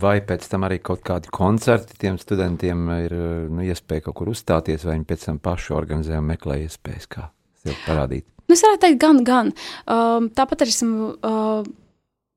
Vai 0.00 0.16
pēc 0.24 0.46
tam 0.50 0.64
arī 0.66 0.80
kaut 0.82 1.02
kādi 1.06 1.30
koncerti 1.34 1.98
tiem 2.00 2.16
studentiem 2.18 2.80
ir 3.04 3.12
nu, 3.52 3.62
iespēja 3.62 4.06
kaut 4.08 4.16
kur 4.18 4.30
uzstāties, 4.32 4.86
vai 4.86 4.96
viņi 4.96 5.06
pēc 5.10 5.26
tam 5.28 5.38
paši 5.44 5.74
organizē 5.76 6.18
un 6.18 6.26
meklē 6.32 6.56
iespējas, 6.64 7.06
kā 7.12 7.28
sev 7.62 7.76
parādīt? 7.84 8.26
Nu, 8.48 8.56
es 8.56 8.64
varētu 8.64 8.82
teikt, 8.86 9.00
gan, 9.04 9.20
gan. 9.24 9.52
Um, 9.86 10.30
tāpat 10.34 10.64
arī 10.64 10.74
esmu. 10.74 11.12
Uh, 11.20 11.68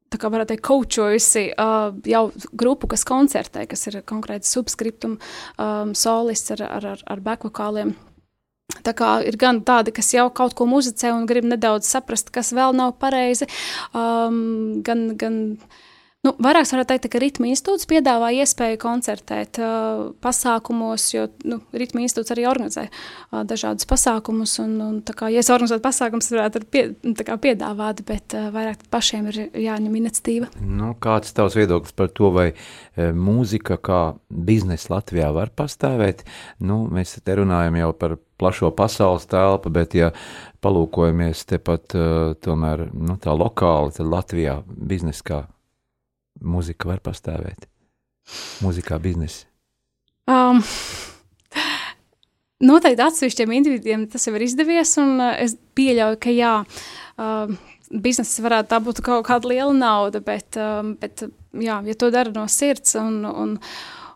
tā 0.07 0.19
kā 0.21 0.29
varētu 0.31 0.53
teikt, 0.53 0.63
kočojusi 0.67 1.43
uh, 1.51 1.89
jau 2.07 2.23
grupu, 2.55 2.87
kas 2.91 3.03
koncertē, 3.07 3.65
kas 3.67 3.87
ir 3.89 3.99
konkrēti 4.07 4.47
subskriptum 4.47 5.17
um, 5.17 5.95
solists 5.97 6.53
ar, 6.55 6.63
ar, 6.77 6.91
ar, 6.93 7.03
ar 7.11 7.23
backvokāliem. 7.25 7.95
Tā 8.67 8.91
kā 8.99 9.09
ir 9.23 9.37
gan 9.39 9.61
tādi, 9.63 9.93
kas 9.95 10.09
jau 10.11 10.25
kaut 10.35 10.55
ko 10.59 10.65
muzicē 10.67 11.13
un 11.15 11.27
grib 11.29 11.45
nedaudz 11.47 11.87
saprast, 11.87 12.33
kas 12.35 12.51
vēl 12.55 12.75
nav 12.75 12.97
pareizi, 12.99 13.47
um, 13.95 14.81
gan, 14.83 15.13
gan 15.19 15.37
Nu, 16.27 16.33
vairāk 16.43 16.67
varētu 16.67 16.89
teikt, 16.91 17.05
ka 17.13 17.19
Ritma 17.23 17.47
institūts 17.47 17.87
piedāvā 17.87 18.33
iespēju 18.41 18.79
koncertēt 18.81 19.61
uh, 19.63 20.09
pasākumos, 20.19 21.05
jo 21.13 21.23
nu, 21.47 21.61
Ritma 21.71 22.03
institūts 22.03 22.33
arī 22.35 22.43
organizē 22.49 22.83
uh, 22.89 23.45
dažādus 23.47 23.87
pasākumus. 23.87 24.57
Un, 24.59 24.73
un, 24.83 24.97
kā, 25.07 25.29
ja 25.31 25.39
es 25.39 25.51
organizētu 25.53 25.85
pasākumus, 25.85 26.27
varētu 26.35 26.63
pie, 26.73 26.83
kā, 27.23 27.39
piedāvāt, 27.47 28.03
bet 28.09 28.35
uh, 28.35 28.49
vairāk 28.51 28.83
pašiem 28.91 29.31
ir 29.31 29.41
jāņem 29.69 29.97
iniciatīva. 30.01 30.51
Nu, 30.59 30.91
kāds 30.99 31.31
ir 31.31 31.39
tavs 31.39 31.55
viedoklis 31.61 31.95
par 31.95 32.11
to, 32.11 32.33
vai 32.35 32.49
e, 32.51 33.09
mūzika 33.15 33.79
kā 33.79 34.03
biznesa 34.27 34.97
Latvijā 34.97 35.31
var 35.31 35.55
pastāvēt? 35.55 36.27
Nu, 36.59 36.83
mēs 36.91 37.21
te 37.23 37.39
runājam 37.39 37.79
jau 37.79 37.93
par 37.95 38.19
plašo 38.37 38.75
pasaules 38.75 39.29
telpu, 39.31 39.71
bet 39.71 39.95
ja 39.95 40.11
palūkojamies 40.65 41.47
tepat 41.55 41.95
uh, 41.95 42.33
tomēr 42.43 42.89
nu, 42.91 43.15
tā 43.21 43.31
lokāli, 43.31 43.95
tad 43.95 44.11
Latvijā 44.11 44.63
biznesa 44.67 45.31
kā 45.31 45.45
mūzika 46.41 46.89
var 46.89 47.01
pastāvēt? 47.05 47.67
Mūzikā 48.63 48.99
biznesa. 49.01 49.45
Um, 50.27 50.59
noteikti 52.69 53.05
atsevišķiem 53.05 53.55
individiem 53.59 54.05
tas 54.11 54.27
jau 54.27 54.35
ir 54.35 54.47
izdevies, 54.47 54.93
un 55.01 55.17
uh, 55.21 55.33
es 55.39 55.55
pieļauju, 55.77 56.19
ka 56.23 56.33
jā, 56.35 56.53
uh, 56.63 57.55
biznesa 57.91 58.43
varētu 58.45 58.73
tā 58.73 58.81
būt 58.83 59.01
kaut 59.05 59.27
kāda 59.29 59.51
liela 59.53 59.73
nauda, 59.75 60.21
bet, 60.23 60.59
um, 60.59 60.95
bet 60.99 61.23
jā, 61.55 61.79
ja 61.87 61.97
to 61.97 62.11
dara 62.13 62.33
no 62.35 62.47
sirds, 62.51 62.97
un, 62.99 63.21
un, 63.27 63.57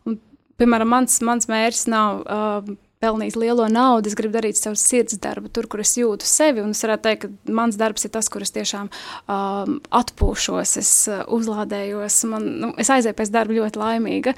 un 0.07 0.19
piemēram, 0.59 0.91
mans, 0.97 1.21
mans 1.25 1.51
mērķis 1.51 1.87
nav. 1.91 2.23
Uh, 2.25 2.79
pelnīt 3.01 3.37
lielo 3.39 3.65
naudu, 3.71 4.11
es 4.11 4.17
gribu 4.17 4.35
darīt 4.37 4.59
savu 4.59 4.77
sirds 4.79 5.17
darbu, 5.21 5.49
tur, 5.53 5.67
kur 5.71 5.83
es 5.83 5.93
jūtu 5.97 6.27
sevi. 6.27 6.63
Un 6.63 6.75
es 6.75 6.83
varētu 6.85 7.05
teikt, 7.07 7.25
ka 7.25 7.55
mans 7.57 7.79
darbs 7.79 8.05
ir 8.07 8.13
tas, 8.13 8.29
kur 8.31 8.45
es 8.45 8.53
tiešām 8.55 8.89
um, 8.91 9.79
atpūšos, 10.01 10.75
es 10.81 10.93
uh, 11.11 11.23
uzlādējos. 11.33 12.21
Man, 12.31 12.47
nu, 12.61 12.71
es 12.81 12.91
aizēju 12.93 13.17
pēc 13.17 13.33
darba 13.33 13.57
ļoti 13.57 13.81
laimīga. 13.81 14.35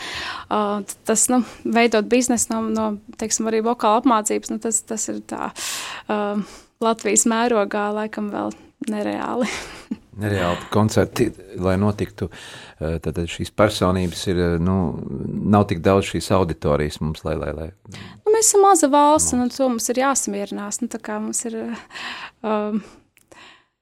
Uh, 0.48 0.82
tas, 1.08 1.28
nu, 1.34 1.44
veidot 1.64 2.08
biznesu 2.10 2.54
no, 2.54 2.62
no 2.72 2.90
teiksim, 3.22 3.50
arī 3.52 3.64
vokāla 3.66 4.04
apmācības, 4.04 4.54
nu, 4.54 4.62
tas, 4.64 4.82
tas 4.88 5.10
ir 5.12 5.24
tā 5.30 5.52
uh, 5.52 6.56
Latvijas 6.84 7.28
mērogā 7.30 7.90
laikam 7.96 8.32
vēl 8.34 8.56
nereāli. 8.92 9.50
Nereāli 10.24 10.68
koncerti, 10.70 11.32
lai 11.58 11.74
notiktu, 11.82 12.28
tad 13.04 13.20
šīs 13.30 13.52
personības 13.56 14.26
ir, 14.32 14.42
eh, 14.42 14.58
nu, 14.62 14.78
nav 15.54 15.68
tik 15.70 15.84
daudz 15.86 16.10
šīs 16.12 16.32
auditorijas 16.36 17.00
mums, 17.04 17.24
lai, 17.28 17.36
lai, 17.40 17.54
lai. 17.58 17.70
Nu, 18.24 18.34
mēs 18.34 18.50
esam 18.50 18.66
maza 18.66 18.90
valsts, 18.92 19.36
un 19.36 19.54
to 19.54 19.70
mums 19.72 19.90
ir 19.94 20.02
jāsamierinās, 20.04 20.82
nu, 20.84 20.90
tā 20.92 21.00
kā 21.04 21.20
mums 21.24 21.44
ir, 21.50 21.58
um, 22.42 22.84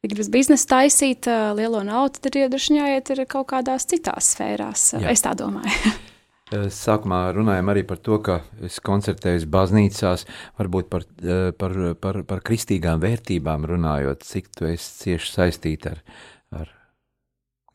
ja 0.01 0.11
gribas 0.11 0.31
biznesu 0.33 0.69
taisīt, 0.71 1.29
lielo 1.57 1.83
naudu, 1.87 2.21
tad 2.21 2.39
ir 2.39 2.51
droši 2.51 2.79
jāiet 2.79 3.11
ir 3.15 3.25
kaut 3.31 3.49
kādās 3.53 3.87
citās 3.89 4.33
sfērās, 4.35 4.93
Jā. 4.97 5.11
es 5.13 5.25
tā 5.25 5.35
domāju. 5.37 5.93
Sākumā 6.51 7.29
runājām 7.31 7.69
arī 7.71 7.85
par 7.87 8.01
to, 8.03 8.17
ka 8.19 8.41
es 8.67 8.81
koncertēju 8.83 9.47
baznīcās, 9.47 10.25
varbūt 10.59 10.89
par, 10.91 11.05
par, 11.55 11.77
par, 12.03 12.19
par 12.27 12.43
kristīgām 12.43 12.99
vērtībām 12.99 13.69
runājot, 13.71 14.27
cik 14.27 14.51
tu 14.57 14.67
esi 14.67 14.91
cieši 15.05 15.31
saistīta 15.31 15.95
ar, 15.95 16.01
ar 16.59 16.73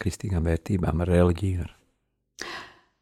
kristīgām 0.02 0.46
vērtībām, 0.48 1.02
ar 1.04 1.12
reliģiju. 1.14 1.66
Ar... 1.66 1.76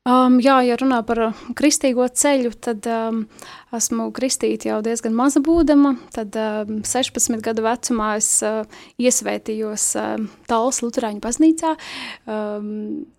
Um, 0.05 0.35
jā, 0.45 0.59
ja 0.61 0.75
runā 0.77 0.99
par 1.09 1.19
kristīgo 1.57 2.05
ceļu, 2.13 2.51
tad 2.61 2.85
um, 2.93 3.23
esmu 3.73 4.11
kristīta 4.13 4.69
jau 4.69 4.83
diezgan 4.85 5.15
maza 5.17 5.41
būdama. 5.41 5.95
Tad 6.13 6.37
um, 6.37 6.83
16 6.85 7.41
gadu 7.41 7.65
vecumā 7.65 8.11
es 8.19 8.29
uh, 8.45 8.69
iesvētījos 9.01 9.87
uh, 9.97 10.27
Tālas 10.51 10.83
Lutāņu 10.85 11.25
baznīcā 11.25 11.73
um, 12.29 12.69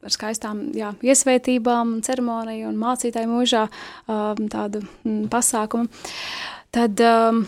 ar 0.06 0.14
skaistām 0.14 0.62
jā, 0.78 0.94
iesvētībām, 1.02 1.98
ceremoniju 2.06 2.70
un 2.70 2.78
mācītāju 2.86 3.34
mūžā 3.34 3.66
um, 3.66 4.46
tādu 4.46 4.86
mm, 4.86 5.26
pasākumu. 5.34 5.90
Tad 6.70 7.02
um, 7.02 7.48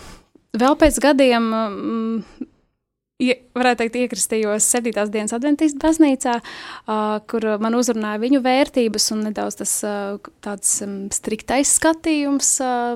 vēl 0.57 0.81
pēc 0.81 0.97
gadiem. 1.05 1.51
Um, 1.53 2.53
varētu 3.57 3.81
teikt, 3.81 3.95
iekristījos 4.03 4.65
7. 4.75 4.91
dienas 5.09 5.33
adventīstu 5.33 5.79
baznīcā, 5.81 6.35
uh, 6.37 7.17
kur 7.29 7.47
man 7.63 7.77
uzrunāja 7.77 8.21
viņu 8.21 8.43
vērtības 8.45 9.09
un 9.15 9.23
nedaudz 9.25 9.57
tas 9.63 9.73
uh, 9.87 10.19
tāds 10.45 10.75
um, 10.85 10.97
striktais 11.13 11.73
skatījums 11.79 12.51
uh, 12.61 12.93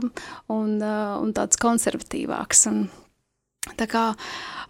un, 0.54 0.76
uh, 0.78 1.18
un 1.18 1.34
tāds 1.34 1.58
konservatīvāks. 1.62 2.68
Un, 2.70 2.84
tā 3.80 3.88
kā 3.90 4.06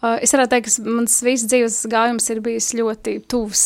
es 0.01 0.33
varētu 0.33 0.51
teikt, 0.55 0.67
ka 0.67 0.91
mans 0.97 1.15
viss 1.21 1.45
dzīves 1.45 1.77
gājums 1.91 2.27
ir 2.33 2.41
bijis 2.43 2.71
ļoti 2.77 3.13
tuvs 3.29 3.63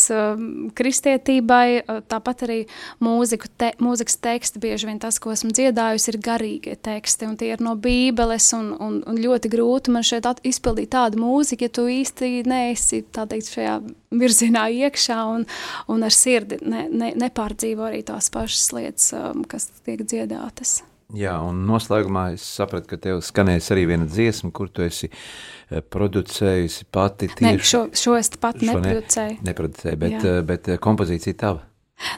kristietībai. 0.75 1.85
Tāpat 2.11 2.43
arī 2.47 2.57
mūziku 3.03 3.49
te, 3.57 3.71
mūzikas 3.83 4.19
teksti, 4.23 4.61
bieži 4.63 4.89
vien 4.89 4.99
tas, 5.01 5.19
ko 5.23 5.31
esmu 5.31 5.53
dziedājusi, 5.55 6.09
ir 6.11 6.19
garīgie 6.25 6.75
teksti, 6.75 7.29
un 7.29 7.37
tie 7.39 7.53
ir 7.53 7.63
no 7.63 7.75
Bībeles, 7.79 8.49
un, 8.57 8.73
un, 8.75 8.97
un 9.07 9.21
ļoti 9.21 9.51
grūti 9.53 9.93
man 9.95 10.05
šeit 10.05 10.27
izpildīt 10.43 10.91
tādu 10.95 11.21
mūziku, 11.21 11.67
ja 11.67 11.71
tu 11.71 11.87
īsti 11.91 12.41
neesi 12.49 13.03
teikt, 13.15 13.53
šajā 13.55 13.77
virzienā 14.15 14.65
iekšā 14.85 15.21
un, 15.31 15.45
un 15.91 16.07
ar 16.07 16.15
sirdi 16.15 16.59
ne, 16.65 16.87
ne, 16.91 17.13
nepārdzīvo 17.25 17.87
arī 17.87 18.03
tās 18.07 18.31
pašas 18.33 18.67
lietas, 18.75 19.13
kas 19.51 19.69
tiek 19.85 20.03
dziedātas. 20.03 20.81
Jā, 21.13 21.35
un 21.45 21.59
noslēgumā 21.67 22.31
es 22.33 22.45
sapratu, 22.57 22.89
ka 22.89 22.97
tev 23.01 23.19
skanēs 23.25 23.67
arī 23.75 23.83
viena 23.91 24.07
dziesma, 24.09 24.49
kur 24.55 24.71
tu 24.73 24.81
esi 24.81 25.11
eh, 25.11 25.81
producējusi 25.81 26.87
pati. 26.89 27.29
Tieši, 27.29 27.45
Nē, 27.45 27.53
šo, 27.61 27.81
šo 27.93 28.15
es 28.17 28.31
pat 28.41 28.57
šo 28.57 28.79
neproducēju. 28.79 29.37
Ne, 29.37 29.51
neproducēju, 29.51 29.99
bet, 30.01 30.15
Jā. 30.17 30.23
Eh, 30.31 30.41
bet 30.49 30.71
eh, 30.73 30.79
kompozīcija 30.81 31.37
tava. 31.43 31.61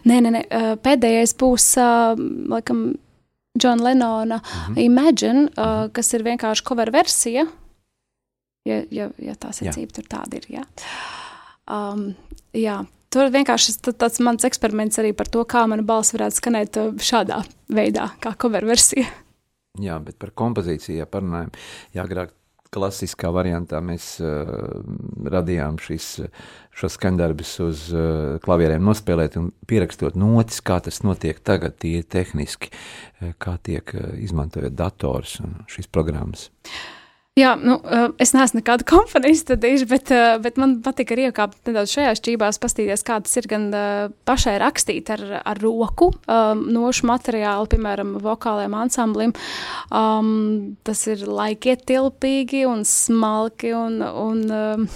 Nē, 0.07 0.21
nē, 0.23 0.29
nē, 0.33 0.41
pēdējais 0.81 1.35
būs, 1.37 1.67
laikam, 2.49 2.87
John 3.61 3.83
Lennona 3.85 4.37
mm 4.37 4.73
-hmm. 4.73 4.79
Imagine, 4.81 5.49
-hmm. 5.49 5.91
kas 5.91 6.13
ir 6.13 6.23
vienkārši 6.23 6.63
cover 6.63 6.91
versija, 6.91 7.45
ja, 8.65 8.81
ja, 8.91 9.09
ja 9.17 9.33
tā 9.33 9.51
secība 9.51 9.93
tur 9.93 10.03
tāda 10.09 10.37
ir, 10.37 10.45
jā. 10.49 10.63
Um, 11.67 12.15
jā, 12.53 12.85
Tur 13.13 13.29
vienkārši 13.31 13.77
tāds 13.87 14.19
mans 14.23 14.43
eksperiments 14.47 14.99
arī 14.99 15.13
par 15.15 15.29
to, 15.31 15.43
kā 15.47 15.63
mana 15.69 15.85
balss 15.87 16.15
varētu 16.15 16.41
skanēt 16.41 16.79
uh, 16.81 16.89
šādā 16.99 17.39
veidā, 17.71 18.09
kā 18.23 18.33
cover 18.39 18.67
versija. 18.67 19.07
Jā, 19.79 19.99
bet 20.03 20.17
par 20.19 20.33
kompozīciju 20.35 20.97
ja 20.97 21.07
parunājam. 21.09 21.53
Jā, 21.93 22.03
agrāk 22.03 22.33
klasiskā 22.73 23.29
variantā 23.31 23.79
mēs 23.79 24.17
uh, 24.19 24.49
radījām 25.31 25.77
šis, 25.79 26.09
šos 26.75 26.97
skaņdarbus 26.97 27.53
uz 27.63 27.85
uh, 27.95 28.03
klavierēm 28.43 28.83
nospēlēt 28.83 29.39
un 29.39 29.53
pierakstot 29.69 30.19
notis, 30.19 30.59
kā 30.65 30.81
tas 30.83 30.99
notiek 31.07 31.39
tagad, 31.39 31.77
tie 31.79 32.01
tehniski, 32.03 32.73
uh, 32.73 33.31
kā 33.39 33.55
tiek 33.63 33.95
uh, 33.95 34.11
izmantojot 34.19 34.75
dators 34.75 35.39
un 35.45 35.61
šīs 35.71 35.87
programmas. 35.95 36.49
Uh, 36.51 36.96
Jā, 37.37 37.51
nu, 37.61 37.75
eh, 37.85 38.07
es 38.23 38.31
neesmu 38.33 38.63
nekāda 38.63 38.85
komponista, 38.93 39.55
bet, 39.61 40.09
eh, 40.09 40.37
bet 40.41 40.57
man 40.57 40.79
patīk 40.81 41.13
arī 41.13 41.27
iekāpt 41.29 41.69
nedaudz 41.69 41.93
šajās 41.93 42.23
čībās, 42.25 42.57
pastīties, 42.57 43.05
kā 43.05 43.19
tas 43.21 43.37
ir 43.37 43.47
gan 43.51 43.67
eh, 43.77 44.07
pašai 44.25 44.55
rakstīt 44.63 45.11
ar, 45.13 45.23
ar 45.45 45.61
roku, 45.61 46.09
um, 46.25 46.65
nošu 46.73 47.05
materiālu, 47.05 47.69
piemēram, 47.69 48.15
vokāliem 48.23 48.73
ansamblim. 48.73 49.35
Um, 49.93 50.77
tas 50.87 51.05
ir 51.11 51.27
laikietilpīgi 51.29 52.65
un 52.65 52.81
smalki 52.87 53.75
un, 53.77 54.01
un 54.01 54.43
um, 54.49 54.89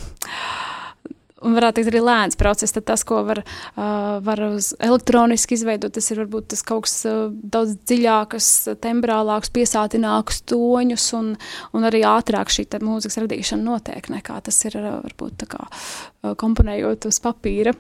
un 1.45 1.55
varētu 1.57 1.79
teikt, 1.79 1.91
arī 1.91 2.01
lēns 2.05 2.37
process. 2.39 2.73
Tad 2.75 2.85
tas, 2.89 3.03
ko 3.07 3.21
var, 3.27 3.41
uh, 3.43 4.19
var 4.25 4.41
elektroniski 4.43 5.57
izveidot, 5.57 5.93
tas 5.95 6.11
ir 6.13 6.21
varbūt 6.23 6.51
tas 6.53 6.63
kaut 6.67 6.85
kas 6.87 6.95
uh, 7.09 7.23
daudz 7.31 7.77
dziļāks, 7.79 8.51
tembrālāks, 8.83 9.53
piesātināks 9.55 10.43
toņus, 10.51 11.07
un, 11.17 11.33
un 11.77 11.89
arī 11.89 12.03
ātrāk 12.07 12.53
šī 12.53 12.67
mūzikas 12.81 13.19
radīšana 13.23 13.65
notiek 13.65 14.07
nekā 14.13 14.39
tas 14.45 14.57
ir 14.69 14.77
varbūt 14.81 15.47
kā, 15.51 15.65
uh, 15.67 16.35
komponējot 16.39 17.09
uz 17.09 17.21
papīra. 17.23 17.75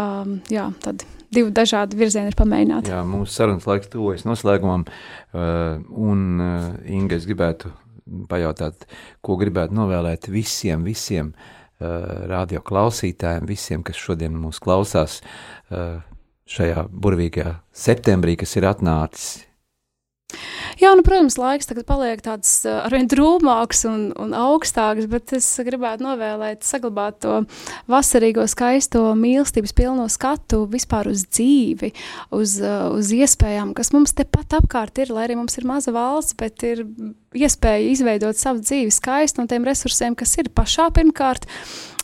Um, 0.00 0.38
jā, 0.52 0.68
tad 0.82 1.04
divi 1.34 1.52
dažādi 1.54 1.98
virzieni 1.98 2.32
ir 2.32 2.38
pamēģināti. 2.38 2.92
Jā, 2.92 3.02
mūsu 3.06 3.34
sarunas 3.34 3.68
laiks 3.68 3.90
tuvojas 3.92 4.26
noslēgumam, 4.26 4.86
uh, 4.86 5.78
un 5.94 6.26
uh, 6.40 6.66
Inga, 6.90 7.20
es 7.20 7.28
gribētu 7.28 7.72
pajautāt, 8.30 8.88
ko 9.22 9.36
gribētu 9.38 9.76
novēlēt 9.76 10.26
visiem, 10.32 10.82
visiem 10.86 11.34
uh, 11.34 11.59
radio 11.80 12.60
klausītājiem, 12.64 13.46
visiem, 13.48 13.84
kas 13.86 13.96
šodien 13.96 14.34
mūs 14.36 14.60
klausās 14.62 15.20
eh, 15.70 16.00
šajā 16.50 16.86
burvīgajā 16.90 17.54
septembrī, 17.72 18.36
kas 18.40 18.56
ir 18.60 18.68
atnācis. 18.68 19.49
Jā, 20.80 20.92
nu, 20.96 21.04
protams, 21.06 21.36
laiks 21.40 21.68
tagad 21.68 21.86
paliek 21.88 22.22
tāds 22.24 22.52
uh, 22.64 22.80
arvien 22.86 23.08
drūmāks 23.10 23.84
un, 23.90 24.06
un 24.20 24.34
augstāks, 24.36 25.08
bet 25.10 25.34
es 25.36 25.48
gribētu 25.66 26.06
novēlēt, 26.06 26.64
saglabāt 26.66 27.20
to 27.24 27.40
vasarīgo, 27.90 28.46
skaisto 28.50 29.10
mīlestības 29.18 29.74
pilno 29.76 30.06
skatu 30.12 30.62
vispār 30.70 31.10
uz 31.12 31.26
dzīvi, 31.28 31.92
uz, 32.36 32.56
uh, 32.62 32.88
uz 32.96 33.12
iespējām, 33.16 33.74
kas 33.76 33.92
mums 33.96 34.16
tepat 34.16 34.60
apkārt 34.60 35.02
ir, 35.02 35.12
lai 35.14 35.28
arī 35.28 35.38
mums 35.40 35.58
ir 35.60 35.68
maza 35.68 35.94
valsts, 35.94 36.36
bet 36.40 36.64
ir 36.66 36.86
iespēja 37.36 37.92
izveidot 37.92 38.38
savu 38.38 38.62
dzīvi 38.64 38.92
skaistu 38.94 39.42
no 39.42 39.50
tiem 39.50 39.66
resursiem, 39.68 40.16
kas 40.18 40.36
ir 40.40 40.52
pašā 40.54 40.90
pirmkārt. 40.96 41.48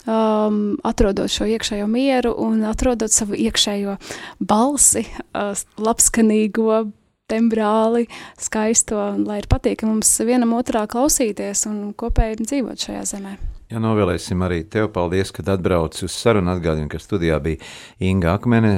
Um, 0.06 0.76
atrodot 0.86 1.32
šo 1.32 1.48
iekšējo 1.50 1.88
mieru 1.90 2.30
un 2.38 2.60
atrodot 2.68 3.10
savu 3.10 3.34
iekšējo 3.34 3.96
balsi, 4.38 5.02
uh, 5.34 5.50
labskanīgo, 5.82 6.84
tembrāli, 7.30 8.06
skaisto, 8.40 9.00
lai 9.26 9.40
ir 9.42 9.50
patīkami 9.50 9.96
mums 9.96 10.12
vienam 10.26 10.54
otrā 10.58 10.86
klausīties 10.90 11.66
un 11.70 11.92
kopēji 11.98 12.44
dzīvot 12.44 12.88
šajā 12.88 13.04
zemē. 13.12 13.36
Jā, 13.66 13.80
novēlēsim 13.82 14.44
arī 14.46 14.60
tev 14.70 14.92
paldies, 14.94 15.32
kad 15.34 15.48
atbrauc 15.56 15.96
uz 16.06 16.14
sarunu. 16.14 16.52
Atgādinu, 16.52 16.86
ka 16.86 17.00
studijā 17.02 17.40
bija 17.42 17.58
Inga 17.98 18.36
Akmene, 18.36 18.74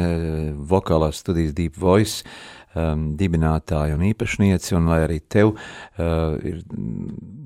vokālās 0.70 1.20
studijas 1.20 1.52
Deep 1.58 1.76
Voice 1.76 2.24
um, 2.74 3.04
dibinātāja 3.18 3.96
un 3.96 4.04
īpašniece, 4.10 4.74
un 4.78 4.90
lai 4.90 5.00
arī 5.06 5.18
tev 5.20 5.54
uh, 5.54 6.36
ir 6.44 6.62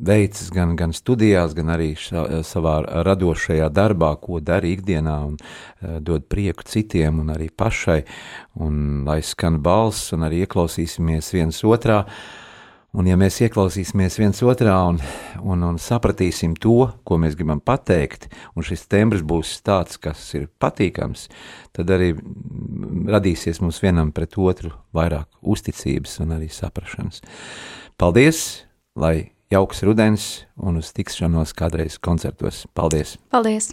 veicis 0.02 0.50
gan, 0.54 0.76
gan 0.78 0.94
studijās, 0.96 1.54
gan 1.58 1.72
arī 1.74 1.92
šā, 1.98 2.42
savā 2.46 2.78
radošajā 3.06 3.70
darbā, 3.72 4.14
ko 4.22 4.40
dari 4.40 4.74
ikdienā 4.76 5.16
un 5.30 5.38
uh, 5.38 5.98
dod 6.00 6.26
prieku 6.30 6.66
citiem 6.66 7.22
un 7.22 7.34
arī 7.34 7.50
pašai, 7.50 8.02
un 8.62 9.02
lai 9.08 9.20
skan 9.26 9.62
balss 9.62 10.14
un 10.16 10.28
arī 10.28 10.44
ieklausīsimies 10.46 11.34
viens 11.36 11.64
otrā. 11.66 12.04
Uh, 12.06 12.40
Un 12.92 13.06
ja 13.08 13.14
mēs 13.16 13.38
ieklausīsimies 13.40 14.18
viens 14.20 14.42
otrā 14.44 14.74
un, 14.84 14.98
un, 15.40 15.62
un 15.64 15.78
sapratīsim 15.80 16.52
to, 16.60 16.90
ko 17.08 17.16
mēs 17.16 17.38
gribam 17.38 17.62
pateikt, 17.64 18.26
un 18.52 18.66
šis 18.68 18.84
tembrs 18.92 19.24
būs 19.24 19.54
tāds, 19.64 19.96
kas 19.96 20.20
ir 20.36 20.50
patīkams, 20.60 21.24
tad 21.72 21.88
arī 21.96 22.10
radīsies 23.08 23.62
mums 23.64 23.80
vienam 23.80 24.12
pret 24.12 24.36
otru 24.36 24.74
vairāk 24.92 25.24
uzticības 25.40 26.20
un 26.26 26.36
arī 26.36 26.52
saprašanas. 26.52 27.24
Paldies, 27.96 28.66
lai 28.92 29.32
jauks 29.52 29.80
rudens 29.88 30.30
un 30.60 30.76
uz 30.84 30.92
tikšanos 30.92 31.56
kādreiz 31.56 31.96
koncertos. 31.96 32.66
Paldies! 32.76 33.16
Paldies! 33.32 33.72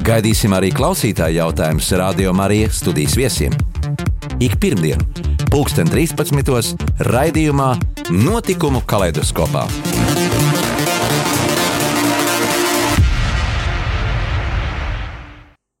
Gaidīsim 0.00 0.54
arī 0.56 0.70
klausītāju 0.72 1.42
jautājumus 1.42 1.90
Radio 2.00 2.32
Marija 2.36 2.70
studijas 2.72 3.16
viesiem. 3.18 3.54
Ik 4.40 4.56
pirmdienu, 4.62 5.04
2013. 5.52 6.88
raidījumā 7.10 7.74
Notikumu 8.10 8.80
kaleidoskopā. 8.88 9.68